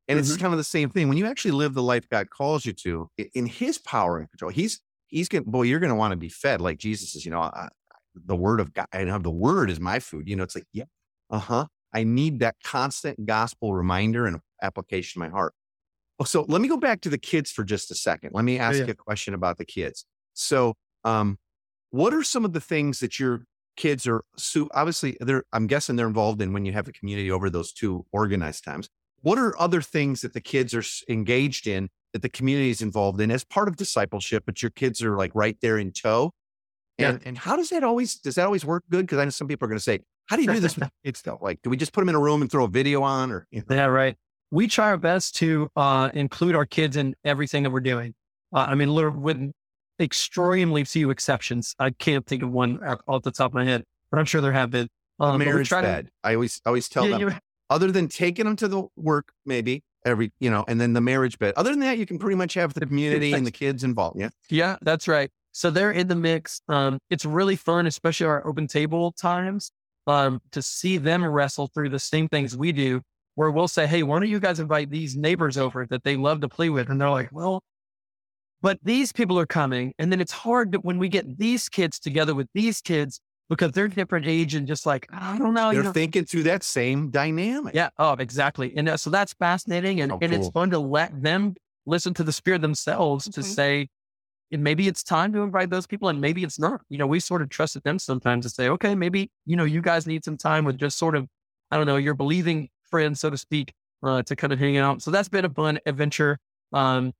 [0.07, 2.65] and it's kind of the same thing when you actually live the life God calls
[2.65, 4.51] you to in His power and control.
[4.51, 5.43] He's He's going.
[5.45, 7.25] Boy, you're going to want to be fed like Jesus is.
[7.25, 7.69] You know, uh,
[8.25, 8.87] the Word of God.
[8.91, 10.27] And of the Word is my food.
[10.27, 10.85] You know, it's like, yeah,
[11.29, 11.65] uh huh.
[11.93, 15.53] I need that constant gospel reminder and application in my heart.
[16.19, 18.31] Oh, so let me go back to the kids for just a second.
[18.33, 18.85] Let me ask yeah.
[18.85, 20.05] you a question about the kids.
[20.33, 21.37] So, um,
[21.91, 23.43] what are some of the things that your
[23.75, 24.23] kids are?
[24.35, 25.43] So obviously, they're.
[25.53, 28.89] I'm guessing they're involved in when you have a community over those two organized times.
[29.21, 33.19] What are other things that the kids are engaged in that the community is involved
[33.19, 36.31] in as part of discipleship, but your kids are like right there in tow?
[36.97, 37.09] Yeah.
[37.09, 39.05] And, and how does that always, does that always work good?
[39.05, 40.89] Because I know some people are going to say, how do you do this with
[41.05, 41.37] kids though?
[41.41, 43.47] Like, do we just put them in a room and throw a video on or,
[43.51, 43.75] you know?
[43.75, 44.15] Yeah, right.
[44.51, 48.13] We try our best to uh, include our kids in everything that we're doing.
[48.53, 49.51] Uh, I mean, literally with
[49.99, 51.75] extremely few exceptions.
[51.79, 54.53] I can't think of one off- the top of my head, but I'm sure there
[54.53, 54.87] have been.
[55.19, 56.09] Um, marriage try to- bed.
[56.23, 60.31] I always, always tell Yeah, them, other than taking them to the work, maybe every,
[60.39, 61.53] you know, and then the marriage bed.
[61.57, 64.19] Other than that, you can pretty much have the community and the kids involved.
[64.19, 64.29] Yeah.
[64.49, 65.29] Yeah, that's right.
[65.51, 66.61] So they're in the mix.
[66.69, 69.71] Um, it's really fun, especially our open table times,
[70.05, 73.01] um, to see them wrestle through the same things we do,
[73.35, 76.41] where we'll say, Hey, why don't you guys invite these neighbors over that they love
[76.41, 76.89] to play with?
[76.89, 77.63] And they're like, Well,
[78.61, 79.93] but these people are coming.
[79.99, 83.71] And then it's hard to, when we get these kids together with these kids because
[83.71, 85.69] they're different age and just like, I don't know.
[85.69, 87.73] They're You know, thinking through that same dynamic.
[87.75, 87.89] yeah.
[87.97, 88.73] Oh, exactly.
[88.75, 90.01] And uh, so that's fascinating.
[90.01, 91.55] And, Oh, and it's fun to let them
[91.85, 93.43] listen to the spirit themselves to Mhm.
[93.45, 93.87] say,
[94.51, 96.81] and maybe it's time to invite those people and maybe it's not.
[96.89, 99.81] You know, we sort of trusted them sometimes to say, okay, maybe, you know, you
[99.81, 101.27] guys need some time with just sort of,
[101.71, 105.01] I don't know, your believing friends, so to speak, uh, to kind of hang out.
[105.01, 106.39] So that's been a fun adventure.
[106.71, 107.13] Um,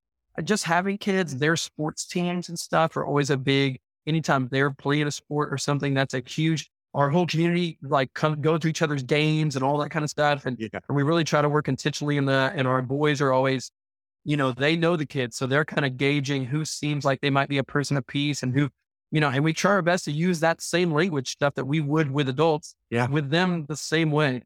[0.44, 5.06] just having kids, their sports teams and stuff are always a big, anytime they're playing
[5.06, 8.82] a sport or something, that's a huge, our whole community, like come go to each
[8.82, 10.46] other's games and all that kind of stuff.
[10.46, 10.68] And Yeah.
[10.88, 12.54] and we really try to work intentionally in that.
[12.56, 13.70] And our boys are always,
[14.24, 15.36] you know, they know the kids.
[15.36, 18.42] So they're kind of gauging who seems like they might be a person of peace
[18.42, 18.68] and who,
[19.10, 21.80] you know, and we try our best to use that same language stuff that we
[21.80, 23.08] would with adults, Yeah.
[23.08, 24.42] with them the same way.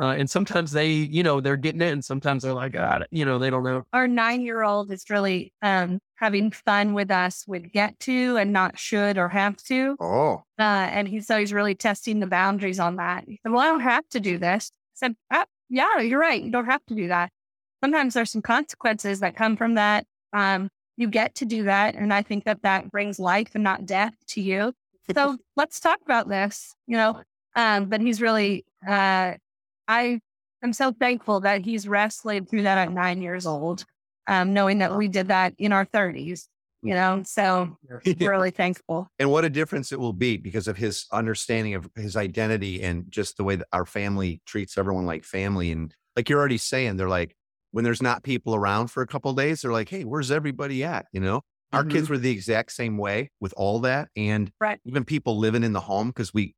[0.00, 3.24] Uh, and sometimes they, you know, they're getting it and sometimes they're like, God, you
[3.24, 3.84] know, they don't know.
[3.92, 8.52] Our nine year old is really um, having fun with us with get to and
[8.52, 9.96] not should or have to.
[10.00, 13.24] Oh, Uh, and he's so he's really testing the boundaries on that.
[13.28, 14.70] He said, Well, I don't have to do this.
[14.72, 16.42] I said, "Ah, Yeah, you're right.
[16.42, 17.30] You don't have to do that.
[17.84, 20.06] Sometimes there's some consequences that come from that.
[20.32, 21.94] Um, you get to do that.
[21.94, 24.72] And I think that that brings life and not death to you.
[25.14, 27.20] So let's talk about this, you know.
[27.56, 29.34] Um, but he's really, uh,
[29.90, 30.20] I
[30.62, 33.84] am so thankful that he's wrestling through that at nine years old,
[34.28, 36.46] um, knowing that we did that in our 30s,
[36.82, 37.24] you know.
[37.24, 37.76] So
[38.20, 39.08] really thankful.
[39.18, 43.10] and what a difference it will be because of his understanding of his identity and
[43.10, 45.72] just the way that our family treats everyone like family.
[45.72, 47.34] And like you're already saying, they're like,
[47.72, 50.84] when there's not people around for a couple of days, they're like, hey, where's everybody
[50.84, 51.06] at?
[51.12, 51.90] You know, our Mhm.
[51.90, 54.08] kids were the exact same way with all that.
[54.16, 54.78] And Right.
[54.84, 56.54] even people living in the home, because we,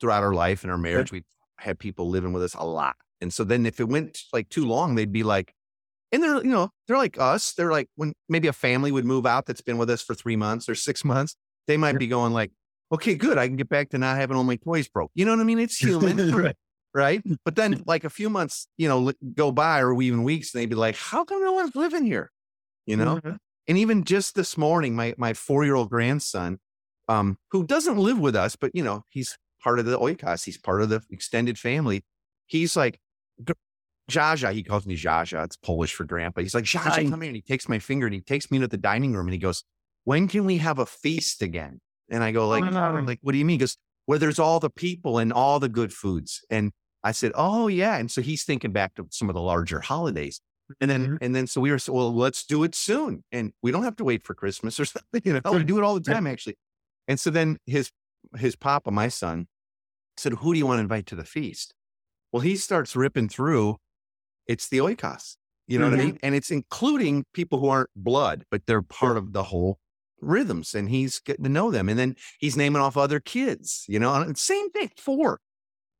[0.00, 1.24] throughout our life and our marriage, we
[1.58, 2.96] had people living with us a lot.
[3.20, 5.54] And so then if it went like too long, they'd be like,
[6.12, 7.52] and they're, you know, they're like us.
[7.54, 10.36] They're like when maybe a family would move out that's been with us for three
[10.36, 12.52] months or six months, they might be going like,
[12.92, 13.38] okay, good.
[13.38, 15.10] I can get back to not having all my toys broke.
[15.14, 15.58] You know what I mean?
[15.58, 16.32] It's human.
[16.32, 16.56] Right.
[16.94, 17.22] right?
[17.44, 20.66] But then like a few months, you know, go by or even weeks, and they'd
[20.70, 22.30] be like, how come no one's living here?
[22.86, 23.16] You know?
[23.16, 23.38] Mhm.
[23.68, 26.58] And even just this morning, my my four year old grandson,
[27.08, 30.56] um, who doesn't live with us, but you know, he's part of the oikos, he's
[30.56, 32.04] part of the extended family.
[32.46, 33.00] He's like,
[33.44, 33.54] "Gr-
[34.08, 35.44] Jaja, he calls me Jaja.
[35.44, 36.40] It's Polish for grandpa.
[36.42, 37.30] He's like, Jaja, come here.
[37.30, 39.40] And he takes my finger and he takes me to the dining room and he
[39.40, 39.64] goes,
[40.04, 41.80] When can we have a feast again?
[42.08, 43.00] And I go, like, Wow.
[43.04, 43.54] like, what do you mean?
[43.54, 46.44] He goes, Where there's all the people and all the good foods.
[46.48, 46.70] And
[47.02, 47.96] I said, Oh yeah.
[47.96, 50.40] And so he's thinking back to some of the larger holidays.
[50.80, 51.18] And then, Mhm.
[51.20, 53.24] and then, so we were, so, well, let's do it soon.
[53.32, 55.82] And we don't have to wait for Christmas or something, you know, we do it
[55.82, 56.56] all the time actually.
[57.08, 57.90] And so then his,
[58.36, 59.46] his papa, my son,
[60.18, 61.74] said, who do you want to invite to the feast?
[62.32, 63.76] Well, he starts ripping through,
[64.46, 66.06] it's the oikos, you know what I Mhm.
[66.06, 66.18] mean?
[66.22, 69.78] And it's including people who aren't blood, but they're part of the whole
[70.20, 71.88] rhythms and he's getting to know them.
[71.88, 75.40] And then he's naming off other kids, you know, and same thing, four.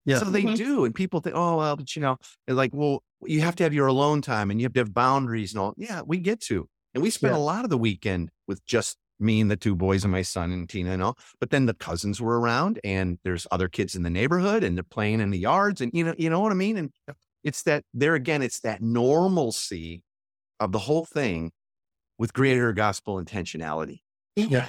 [0.05, 0.19] Yeah.
[0.19, 0.57] So they Mhm.
[0.57, 0.85] do.
[0.85, 2.17] And people think, oh, well, but you know,
[2.49, 5.53] like, well, you have to have your alone time and you have to have boundaries
[5.53, 5.75] and all.
[5.77, 6.69] Yeah, we get to.
[6.95, 7.37] And we spent Yeah.
[7.37, 10.53] a lot of the weekend with just me and the two boys and my son
[10.53, 11.19] and Tina and all.
[11.41, 14.83] But then the cousins were around and there's other kids in the neighborhood and they're
[14.85, 16.77] playing in the yards and you know, you know what I mean?
[16.77, 16.91] And
[17.43, 20.03] it's that there again, it's that normalcy
[20.61, 21.53] of the whole thing
[22.19, 24.01] with greater gospel intentionality.
[24.37, 24.67] Yeah.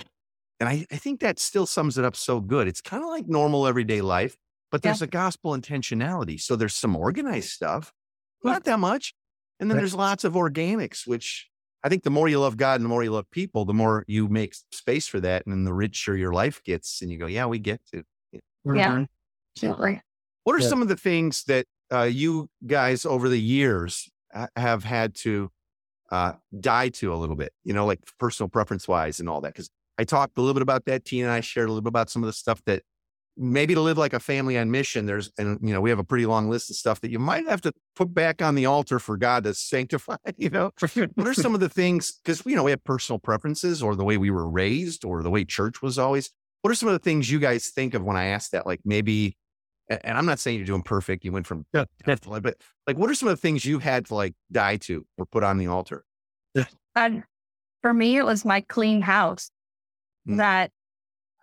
[0.60, 2.67] And I, I think that still sums it up so good.
[2.67, 4.36] It's kind of like normal everyday life,
[4.71, 4.89] but Yeah.
[4.91, 6.39] there's a gospel intentionality.
[6.41, 7.93] So there's some organized stuff,
[8.43, 9.13] not that much.
[9.60, 11.47] And then there's lots of organics, which
[11.88, 14.04] I think the more you love God and the more you love people, the more
[14.08, 15.45] you make space for that.
[15.45, 17.02] And then the richer your life gets.
[17.02, 18.04] And you go, yeah, we get to.
[18.34, 18.41] Yeah.
[18.65, 19.08] Mhm.
[19.56, 20.02] Absolutely.
[20.43, 20.67] What are Yeah.
[20.67, 24.10] some of the things that uh, you guys over the years
[24.58, 25.50] have had to
[26.12, 29.54] uh, die to a little bit, you know, like personal preference wise and all that?
[29.54, 31.06] Because I talked a little bit about that.
[31.06, 32.84] Tina and I shared a little bit about some of the stuff that
[33.38, 36.04] maybe to live like a family on mission, there's, and, you know, we have a
[36.04, 39.00] pretty long list of stuff that you might have to put back on the altar
[39.00, 40.71] for God to sanctify, you know?
[41.15, 42.19] What are some of the things?
[42.23, 45.30] Because, you know, we have personal preferences or the way we were raised or the
[45.30, 46.32] way church was always.
[46.62, 48.65] What are some of the things you guys think of when I ask that?
[48.65, 49.38] Like maybe,
[49.89, 51.23] and I'm not saying you're doing perfect.
[51.23, 51.86] You went from, Yeah.
[52.06, 52.56] definitely, but
[52.88, 55.43] like, what are some of the things you had to like die to or put
[55.43, 56.04] on the altar?
[56.95, 57.23] And
[57.84, 59.52] for me, it was my clean house
[60.28, 60.38] Mm.
[60.38, 60.71] that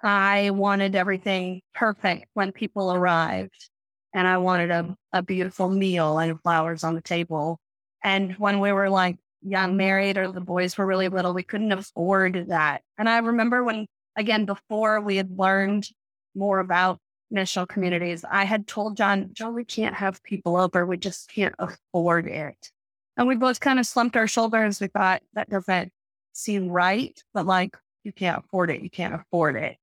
[0.05, 3.71] I wanted everything perfect when people arrived.
[4.13, 7.59] And I wanted a, a beautiful meal and flowers on the table.
[8.05, 11.73] And when we were like young married or the boys were really little, we couldn't
[11.73, 12.83] afford that.
[12.97, 15.89] And I remember when, again, before we had learned
[16.35, 16.99] more about
[17.33, 20.87] missional communities, I had told John, John, we can't have people over.
[20.87, 22.71] We just can't afford it.
[23.17, 24.81] And we both kind of slumped our shoulders.
[24.81, 25.91] We thought that doesn't
[26.33, 28.83] seem right, but like you can't afford it.
[28.83, 29.77] You can't afford it.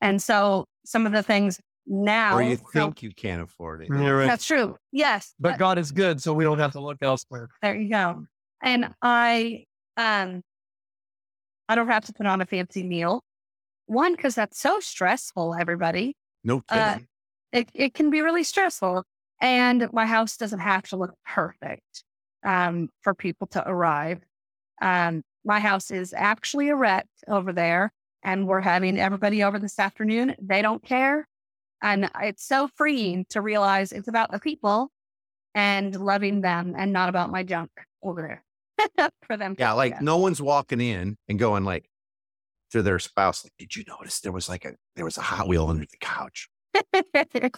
[0.00, 2.36] And so some of the things now.
[2.36, 3.88] Or you think you can't afford it.
[3.88, 4.26] You're right.
[4.26, 4.76] That's true.
[4.92, 5.34] Yes.
[5.38, 7.48] But God is good, so we don't have to look elsewhere.
[7.62, 8.24] There you go.
[8.62, 9.64] And I
[9.96, 10.42] um
[11.68, 13.22] I don't have to put on a fancy meal.
[13.86, 16.16] One, because that's so stressful, everybody.
[16.44, 16.98] No Uh.
[17.52, 19.04] It it can be really stressful.
[19.40, 22.04] And my house doesn't have to look perfect
[22.44, 24.20] um for people to arrive.
[24.80, 29.78] Um my house is actually a wreck over there and we're having everybody over this
[29.78, 30.34] afternoon.
[30.40, 31.28] They don't care.
[31.82, 34.90] And it's so freeing to realize it's about the people
[35.54, 37.70] and loving them and not about my junk
[38.02, 39.56] over there for them.
[39.58, 41.88] yeah, like look no one's walking in and going like
[42.70, 45.48] to their spouse, like, did you notice there was like a there was a Hot
[45.48, 46.48] Wheel under the couch?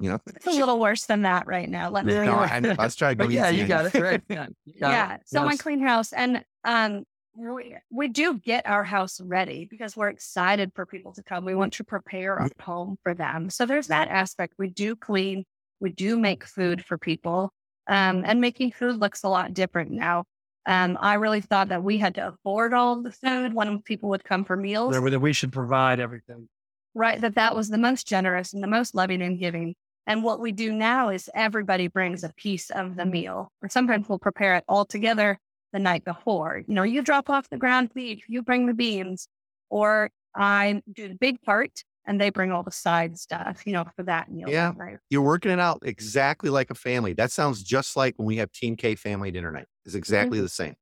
[0.00, 1.90] You know, it's a little worse than that right now.
[1.90, 2.76] Let me No, I know.
[2.78, 4.22] Let's try to go But yeah, you got it right.
[4.28, 4.92] Yeah, you got it.
[4.92, 5.16] yeah.
[5.26, 7.04] So my clean house and um
[7.38, 11.44] we, we do get our house ready because we're excited for people to come.
[11.44, 13.48] We want to prepare our home for them.
[13.50, 14.54] So there's that aspect.
[14.58, 15.44] We do clean,
[15.80, 17.52] we do make food for people.
[17.86, 20.24] Um, and making food looks a lot different now.
[20.66, 24.24] Um, I really thought that we had to afford all the food when people would
[24.24, 24.94] come for meals.
[24.94, 26.48] That we should provide everything.
[26.94, 27.18] right?
[27.18, 29.74] That that was the most generous and the most loving and giving.
[30.06, 34.08] And what we do now is everybody brings a piece of the meal, or sometimes
[34.08, 35.38] we'll prepare it all together
[35.72, 36.62] the night before.
[36.66, 39.28] You know, you drop off the ground beef, you bring the beans,
[39.70, 43.84] or I do the big part and they bring all the side stuff, you know,
[43.94, 44.48] for that meal.
[44.48, 44.72] Yeah.
[44.76, 44.98] night.
[45.10, 47.12] you're working it out exactly like a family.
[47.12, 49.66] That sounds just like when we have Team K family dinner night.
[49.84, 50.74] It's exactly the same.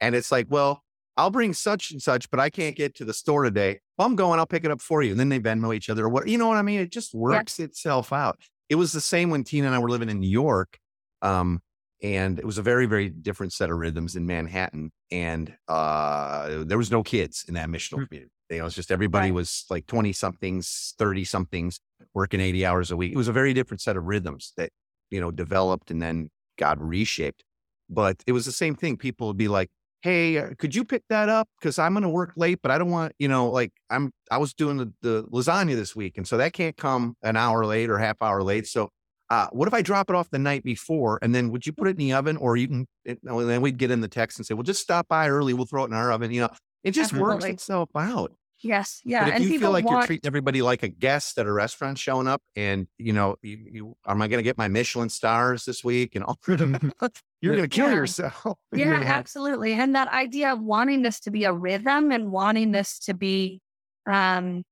[0.00, 0.82] And it's like, well,
[1.16, 3.80] I'll bring such and such, but I can't get to the store today.
[3.98, 5.12] Well, I'm going, I'll pick it up for you.
[5.12, 6.80] And then they Venmo each other or what, you know what I mean?
[6.80, 8.38] It just works itself out.
[8.68, 10.78] It was the same when Tina and I were living in New York.
[11.22, 11.60] Um,
[12.04, 14.92] and it was a very, very different set of rhythms in Manhattan.
[15.10, 18.30] And uh, there was no kids in that missional community.
[18.50, 19.34] It was just everybody Right.
[19.36, 21.80] was like 20 somethings, 30 somethings
[22.12, 23.12] working 80 hours a week.
[23.12, 24.68] It was a very different set of rhythms that,
[25.10, 27.42] you know, developed and then got reshaped.
[27.88, 28.98] But it was the same thing.
[28.98, 29.70] People would be like,
[30.02, 31.48] Hey, uh, could you pick that up?
[31.62, 34.36] Cause I'm going to work late, but I don't want, you know, like I'm, I
[34.36, 36.18] was doing the, the lasagna this week.
[36.18, 38.66] And so that can't come an hour late or half hour late.
[38.66, 38.90] So,
[39.30, 41.88] uh, what if I drop it off the night before and then would you put
[41.88, 44.38] it in the oven or you can, it, and then we'd get in the text
[44.38, 45.54] and say, well, just stop by early.
[45.54, 46.30] We'll throw it in our oven.
[46.30, 46.50] You know,
[46.82, 48.32] it just works itself out.
[48.62, 49.00] Yes.
[49.04, 49.24] Yeah.
[49.24, 51.52] But if and you feel like want, you're treating everybody like a guest at a
[51.52, 55.10] restaurant showing up and, you know, you, you am I going to get my Michelin
[55.10, 56.14] stars this week?
[56.14, 56.92] And all, rhythm?
[57.42, 57.94] you're going to kill Yeah.
[57.94, 58.42] yourself.
[58.72, 59.02] yeah, Yeah.
[59.02, 59.74] absolutely.
[59.74, 63.60] And that idea of wanting this to be a rhythm and wanting this to be,
[64.06, 64.62] um,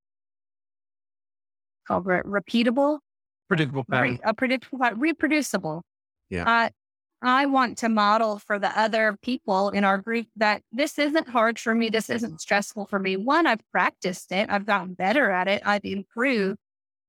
[1.87, 3.01] called re- repeatable,
[3.53, 4.19] Predictable Re- pattern.
[4.25, 5.83] a predictable, reproducible.
[6.31, 6.49] Yeah.
[6.49, 6.69] Uh,
[7.23, 11.59] I want to model for the other people in our group that this isn't hard
[11.59, 11.91] for me.
[11.91, 13.19] This isn't stressful for me.
[13.19, 14.49] One, I've practiced it.
[14.51, 15.63] I've gotten better at it.
[15.67, 16.59] I've improved.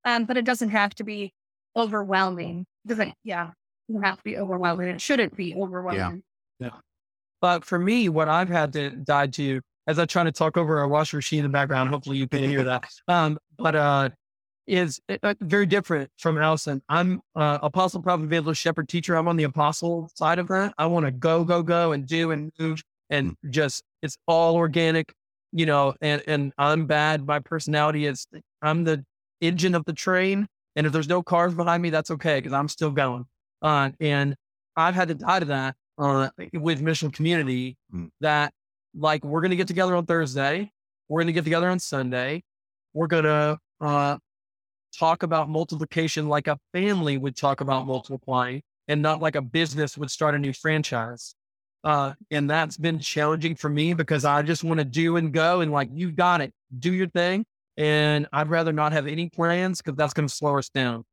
[0.03, 1.33] Um, but it doesn't have to be
[1.77, 2.65] overwhelming.
[2.83, 4.89] It doesn't, yeah, it doesn't have to be overwhelming.
[4.89, 6.23] It shouldn't be overwhelming.
[6.59, 6.67] Yeah.
[6.67, 6.79] yeah.
[7.41, 10.81] But for me, what I've had to dive to as I try to talk over
[10.81, 12.85] a washing machine in the background, hopefully you can hear that.
[13.07, 14.09] Um, but uh,
[14.67, 16.81] is uh, uh, very different from Alison.
[16.89, 19.15] I'm uh, apostle, prophet, evangelist, shepherd, teacher.
[19.15, 20.73] I'm on the apostle side of that.
[20.77, 25.13] I want to go, go, go, and do and move, and just it's all organic,
[25.51, 25.93] you know.
[26.01, 27.25] And and I'm bad.
[27.25, 28.27] My personality is
[28.61, 29.03] I'm the
[29.41, 32.67] engine of the train, and if there's no cars behind me, that's okay because I'm
[32.69, 33.25] still going.
[33.61, 34.35] Uh, and
[34.75, 38.09] I've had to die to that uh, with mission community Mm.
[38.21, 38.53] that
[38.95, 40.71] like we're gonna get together on Thursday,
[41.09, 42.43] we're gonna get together on Sunday,
[42.93, 44.17] we're gonna uh,
[44.97, 49.97] talk about multiplication like a family would talk about multiplying, and not like a business
[49.97, 51.35] would start a new franchise.
[51.83, 55.59] Uh, and that's been challenging for me because I just want to do and go
[55.61, 59.81] and like you got it, do your thing, and I'd rather not have any plans
[59.81, 61.03] because that's going to slow us down.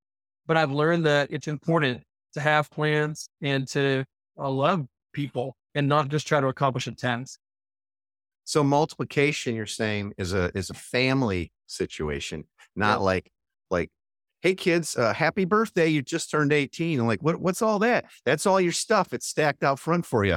[0.47, 2.03] But I've learned that it's important
[2.35, 4.05] to have plans and to
[4.39, 7.39] uh, love people and not just try to accomplish a task.
[8.45, 13.01] So multiplication, you're saying, is a is a family situation, not Yep.
[13.01, 13.31] like
[13.71, 13.91] like,
[14.43, 15.89] hey kids, uh, happy birthday!
[15.89, 16.99] You just turned 18.
[16.99, 18.07] And like, what what's all that?
[18.25, 19.13] That's all your stuff.
[19.13, 20.37] It's stacked out front for you.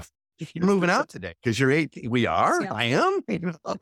[0.54, 2.10] You're moving out today because you're 18.
[2.10, 2.62] We are.
[2.64, 2.74] Yeah.
[2.74, 3.22] I am.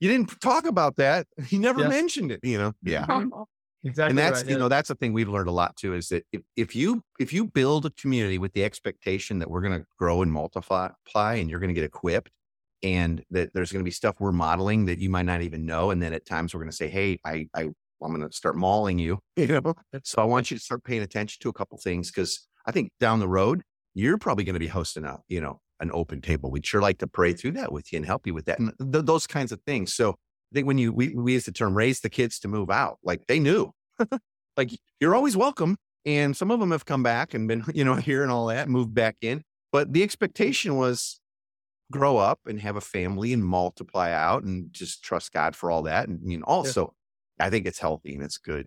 [0.00, 1.26] You didn't talk about that.
[1.50, 1.88] You never Yes.
[1.90, 2.40] mentioned it.
[2.42, 2.72] You know.
[2.82, 3.06] Yeah.
[3.86, 4.08] Exactly.
[4.12, 4.60] and that's right, you yeah.
[4.60, 7.34] know that's the thing we've learned a lot too is that if, if you if
[7.34, 10.88] you build a community with the expectation that we're going to grow and multiply
[11.34, 12.30] and you're going to get equipped
[12.82, 15.90] and that there's going to be stuff we're modeling that you might not even know
[15.90, 17.68] and then at times we're going to say hey i i
[18.02, 21.02] i'm going to start mauling you you know so i want you to start paying
[21.02, 23.62] attention to a couple things because i think down the road
[23.94, 26.98] you're probably going to be hosting a you know an open table we'd sure like
[26.98, 29.52] to pray through that with you and help you with that and th- those kinds
[29.52, 30.14] of things so
[30.54, 32.98] I think when you we we use the term raise the kids to move out,
[33.02, 33.72] like they knew,
[34.56, 34.70] like
[35.00, 35.76] you're always welcome.
[36.06, 38.68] And some of them have come back and been, you know, here and all that,
[38.68, 39.42] moved back in.
[39.72, 41.18] But the expectation was
[41.90, 45.82] grow up and have a family and multiply out and just trust God for all
[45.82, 46.08] that.
[46.08, 46.94] And you know, also.
[47.38, 48.66] I think it's healthy and it's good.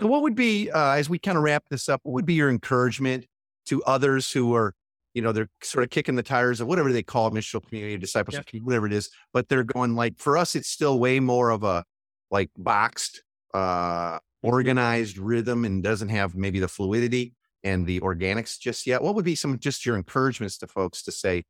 [0.00, 2.00] So, what would be uh, as we kind of wrap this up?
[2.04, 3.26] What would be your encouragement
[3.66, 4.74] to others who are,
[5.14, 8.44] you know, they're sort of kicking the tires of whatever they call missional community, discipleship,
[8.52, 8.60] yeah.
[8.60, 11.84] whatever it is, but they're going like for us, it's still way more of a
[12.30, 13.22] like boxed,
[13.54, 17.34] uh, organized rhythm and doesn't have maybe the fluidity
[17.64, 19.02] and the organics just yet.
[19.02, 21.44] What would be some just your encouragements to folks to say,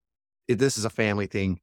[0.48, 1.58] this is a family thing,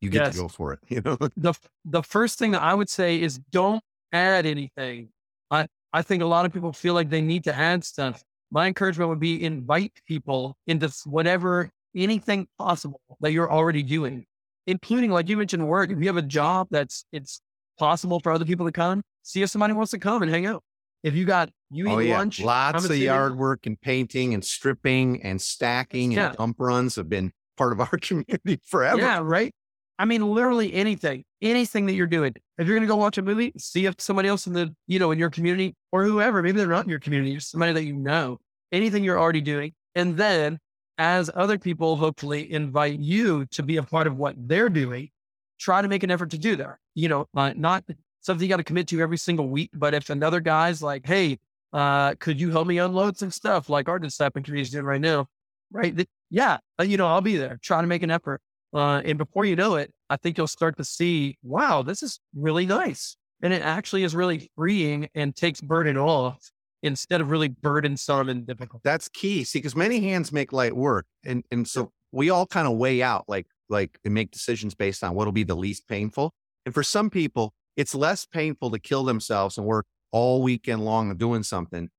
[0.00, 0.34] you get yes.
[0.34, 0.80] to go for it.
[0.88, 3.82] You know, the the first thing that I would say is don't
[4.12, 5.10] add anything.
[5.50, 8.22] I I think a lot of people feel like they need to add stuff.
[8.50, 14.24] My encouragement would be invite people into whatever anything possible that you're already doing,
[14.66, 15.90] including like you mentioned work.
[15.90, 17.40] If you have a job that's it's
[17.78, 20.62] possible for other people to come, see if somebody wants to come and hang out.
[21.02, 22.18] If you got you oh, eat oh, yeah.
[22.18, 26.28] lunch, lots of yard work and painting and stripping and stacking yeah.
[26.28, 29.00] and dump runs have been part of our community forever.
[29.00, 29.52] Yeah, right.
[29.98, 32.34] I mean, literally anything, anything that you're doing.
[32.56, 34.98] If you're going to go watch a movie, see if somebody else in the, you
[34.98, 37.84] know, in your community or whoever, maybe they're not in your community, just somebody that
[37.84, 38.38] you know,
[38.70, 39.72] anything you're already doing.
[39.94, 40.58] And then
[40.98, 45.10] as other people hopefully invite you to be a part of what they're doing,
[45.58, 46.76] try to make an effort to do that.
[46.94, 47.84] You know, uh, not
[48.20, 49.70] something you got to commit to every single week.
[49.74, 51.38] But if another guy's like, hey,
[51.72, 55.00] uh, could you help me unload some stuff like our disciple community is doing right
[55.00, 55.26] now?
[55.70, 56.06] Right.
[56.30, 56.58] yeah.
[56.78, 57.58] Uh, you know, I'll be there.
[57.62, 58.40] Try to make an effort.
[58.74, 62.20] Uh, and before you know it, I think you'll start to see, wow, this is
[62.34, 63.16] really nice.
[63.42, 66.50] And it actually is really freeing and takes burden off
[66.82, 68.82] instead of really burdensome and difficult.
[68.82, 69.44] That's key.
[69.44, 71.06] See, because many hands make light work.
[71.24, 75.04] And and so we all kind of weigh out like like and make decisions based
[75.04, 76.32] on what'll be the least painful.
[76.64, 81.14] And for some people, it's less painful to kill themselves and work all weekend long
[81.16, 81.90] doing something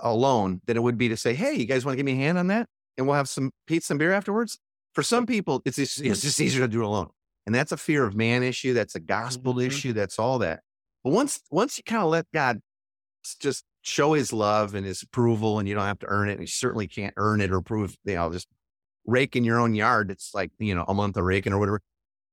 [0.00, 2.16] alone than it would be to say, Hey, you guys want to give me a
[2.16, 2.68] hand on that?
[2.96, 4.58] And we'll have some pizza and beer afterwards.
[4.96, 7.10] For some people, it's just, it's just easier to do it alone.
[7.44, 8.72] And that's a fear of man issue.
[8.72, 9.66] That's a gospel mm-hmm.
[9.66, 9.92] issue.
[9.92, 10.60] That's all that.
[11.04, 12.60] But once, once you kind of let God
[13.38, 16.32] just show his love and his approval and you don't have to earn it.
[16.32, 18.48] And you certainly can't earn it or prove, you know, just
[19.04, 20.10] rake in your own yard.
[20.10, 21.82] It's like, you know, a month of raking or whatever.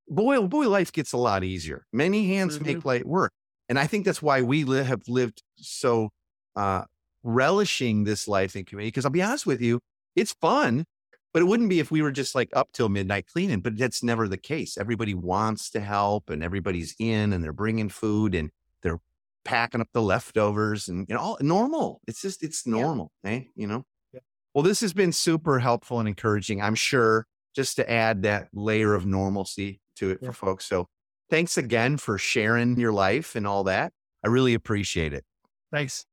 [0.08, 1.86] Boy, boy, life gets a lot easier.
[1.92, 2.66] Many hands mm-hmm.
[2.66, 3.34] make light work.
[3.68, 6.12] And I think that's why we li- have lived so
[6.56, 6.84] uh,
[7.24, 8.88] relishing this life in community.
[8.88, 9.82] Because I'll be honest with you,
[10.16, 10.86] it's fun.
[11.34, 14.04] But it wouldn't be if we were just like up till midnight cleaning, but that's
[14.04, 14.78] never the case.
[14.78, 18.52] Everybody wants to help and everybody's in and they're bringing food and
[18.84, 19.00] they're
[19.44, 22.02] packing up the leftovers and you know all normal.
[22.08, 23.32] It's just it's normal, yeah.
[23.32, 23.42] eh?
[23.56, 23.86] You know.
[24.14, 24.20] Yeah.
[24.54, 26.62] Well, this has been super helpful and encouraging.
[26.62, 27.26] I'm sure
[27.56, 30.30] just to add that layer of normalcy to it yeah.
[30.30, 30.66] for folks.
[30.66, 30.88] So
[31.30, 33.92] thanks again for sharing your life and all that.
[34.24, 35.26] I really appreciate it.
[35.72, 36.06] Thanks.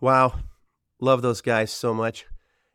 [0.00, 0.34] Wow.
[1.00, 2.26] Love those guys so much.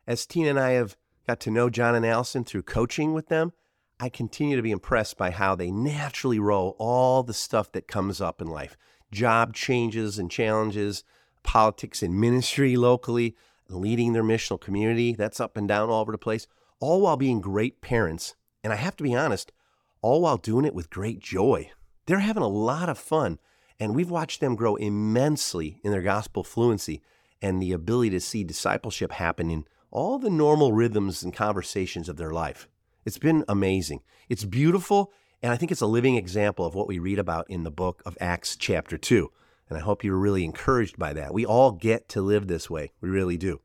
[0.06, 0.96] As Tina and I have
[1.26, 3.52] got to know John and Alison through coaching with them,
[3.98, 8.20] I continue to be impressed by how they naturally roll all the stuff that comes
[8.20, 8.76] up in life
[9.12, 11.02] job changes and challenges,
[11.42, 13.36] politics and ministry locally,
[13.68, 15.14] leading their missional community.
[15.14, 16.46] That's up and down all over the place,
[16.78, 18.36] all while being great parents.
[18.62, 19.52] And I have to be honest,
[20.00, 21.70] all while doing it with great joy.
[22.06, 23.38] They're having a lot of fun,
[23.78, 27.02] and we've watched them grow immensely in their gospel fluency
[27.42, 32.16] and the ability to see discipleship happen in all the normal rhythms and conversations of
[32.16, 32.68] their life.
[33.04, 34.00] It's been amazing.
[34.28, 35.12] It's beautiful,
[35.42, 38.02] and I think it's a living example of what we read about in the book
[38.04, 39.30] of Acts, chapter 2.
[39.68, 41.32] And I hope you're really encouraged by that.
[41.32, 42.92] We all get to live this way.
[43.00, 43.60] We really do.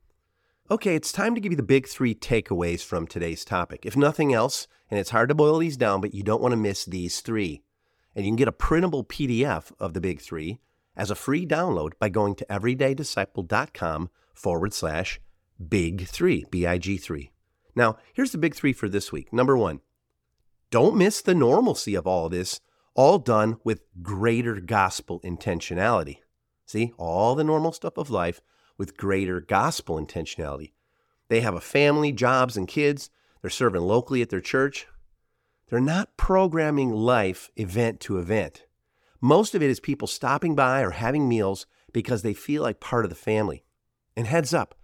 [0.71, 3.85] Okay, it's time to give you the big three takeaways from today's topic.
[3.85, 6.57] If nothing else, and it's hard to boil these down, but you don't want to
[6.57, 7.61] miss these three.
[8.15, 10.59] And you can get a printable PDF of the big three
[10.95, 15.19] as a free download by going to everydaydisciple.com forward slash
[15.69, 17.31] big three, B I G three.
[17.75, 19.33] Now, here's the big three for this week.
[19.33, 19.81] Number one,
[20.69, 22.59] don't miss the normalcy of all this,
[22.93, 26.19] all done with greater gospel intentionality.
[26.65, 28.41] See, all the normal stuff of life
[28.77, 30.73] with greater gospel intentionality.
[31.27, 33.09] They have a family, jobs, and kids.
[33.41, 34.87] They're serving locally at their church.
[35.67, 38.65] They're not programming life event to event.
[39.21, 43.05] Most of it is people stopping by or having meals because they feel like part
[43.05, 43.63] of the family.
[44.15, 44.75] And heads up,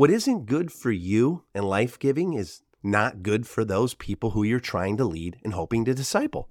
[0.00, 4.42] what isn't good for you and life giving is not good for those people who
[4.42, 6.48] you're trying to lead and hoping to disciple.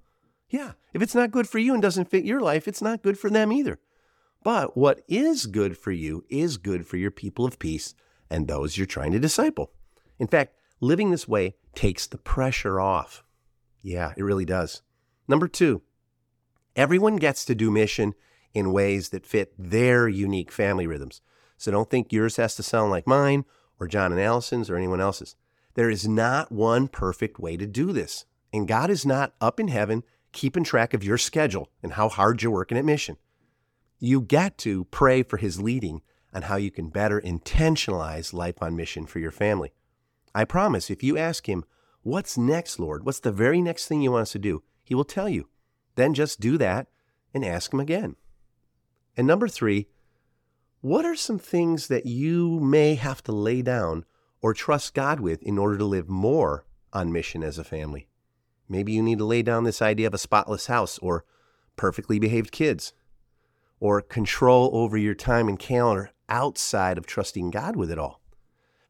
[0.51, 3.17] Yeah, if it's not good for you and doesn't fit your life, it's not good
[3.17, 3.79] for them either.
[4.43, 7.95] But what is good for you is good for your people of peace
[8.29, 9.71] and those you're trying to disciple.
[10.19, 13.23] In fact, living this way takes the pressure off.
[13.81, 14.83] Yeah, it really does.
[15.27, 15.81] Number two,
[16.75, 18.13] everyone gets to do mission
[18.53, 21.21] in ways that fit their unique family rhythms.
[21.59, 23.43] So don't think yours has to sound like mine
[23.79, 25.35] or John and Alison's or anyone else's.
[25.75, 28.25] There is not one perfect way to do this.
[28.51, 32.41] And God is not up in heaven keeping track of your schedule and how hard
[32.41, 33.17] you're working at mission.
[33.99, 36.01] You get to pray for his leading
[36.33, 39.73] on how you can better intentionalize life on mission for your family.
[40.33, 41.65] I promise if you ask him,
[42.01, 43.05] What's next, Lord?
[43.05, 44.63] What's the very next thing you want us to do?
[44.83, 45.49] He will tell you.
[45.95, 46.87] Then just do that
[47.33, 48.15] and ask him again.
[49.17, 49.89] And number three,
[50.81, 54.05] what are some things that you may have to lay down
[54.41, 58.07] or trust God with in order to live more on mission as a family?
[58.69, 61.25] Maybe you need to lay down this idea of a spotless house or
[61.75, 62.93] perfectly behaved kids
[63.79, 68.21] or control over your time and calendar outside of trusting God with it all.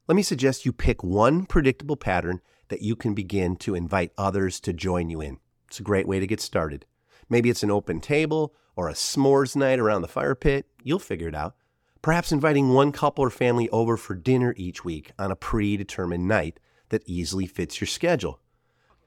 [0.06, 4.60] Let me suggest you pick one predictable pattern that you can begin to invite others
[4.60, 5.38] to join you in.
[5.68, 6.86] It's a great way to get started.
[7.28, 10.66] Maybe it's an open table or a s'mores night around the fire pit.
[10.82, 11.54] You'll figure it out.
[12.02, 16.58] Perhaps inviting one couple or family over for dinner each week on a predetermined night
[16.88, 18.40] that easily fits your schedule.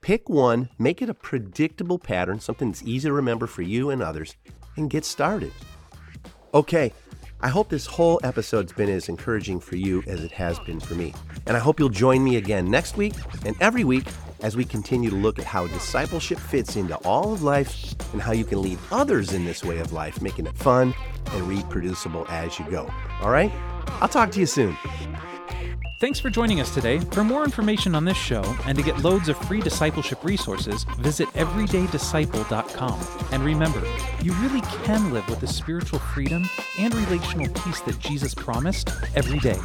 [0.02, 4.04] Pick one, make it a predictable pattern, something that's easy to remember for you and
[4.04, 4.36] others,
[4.76, 5.52] and get started.
[6.54, 6.94] Okay,
[7.42, 10.94] I hope this whole episode's been as encouraging for you as it has been for
[10.94, 11.16] me.
[11.48, 14.06] And I hope you'll join me again next week and every week
[14.42, 18.34] as we continue to look at how discipleship fits into all of life and how
[18.34, 20.94] you can lead others in this way of life, making it fun
[21.32, 22.92] and reproducible as you go.
[23.22, 23.52] All right?
[24.02, 24.78] I'll talk to you soon.
[26.00, 27.00] Thanks for joining us today.
[27.00, 31.30] For more information on this show and to get loads of free discipleship resources, visit
[31.30, 33.00] everydaydisciple.com.
[33.32, 33.82] And remember,
[34.22, 39.40] you really can live with the spiritual freedom and relational peace that Jesus promised every
[39.40, 39.60] day.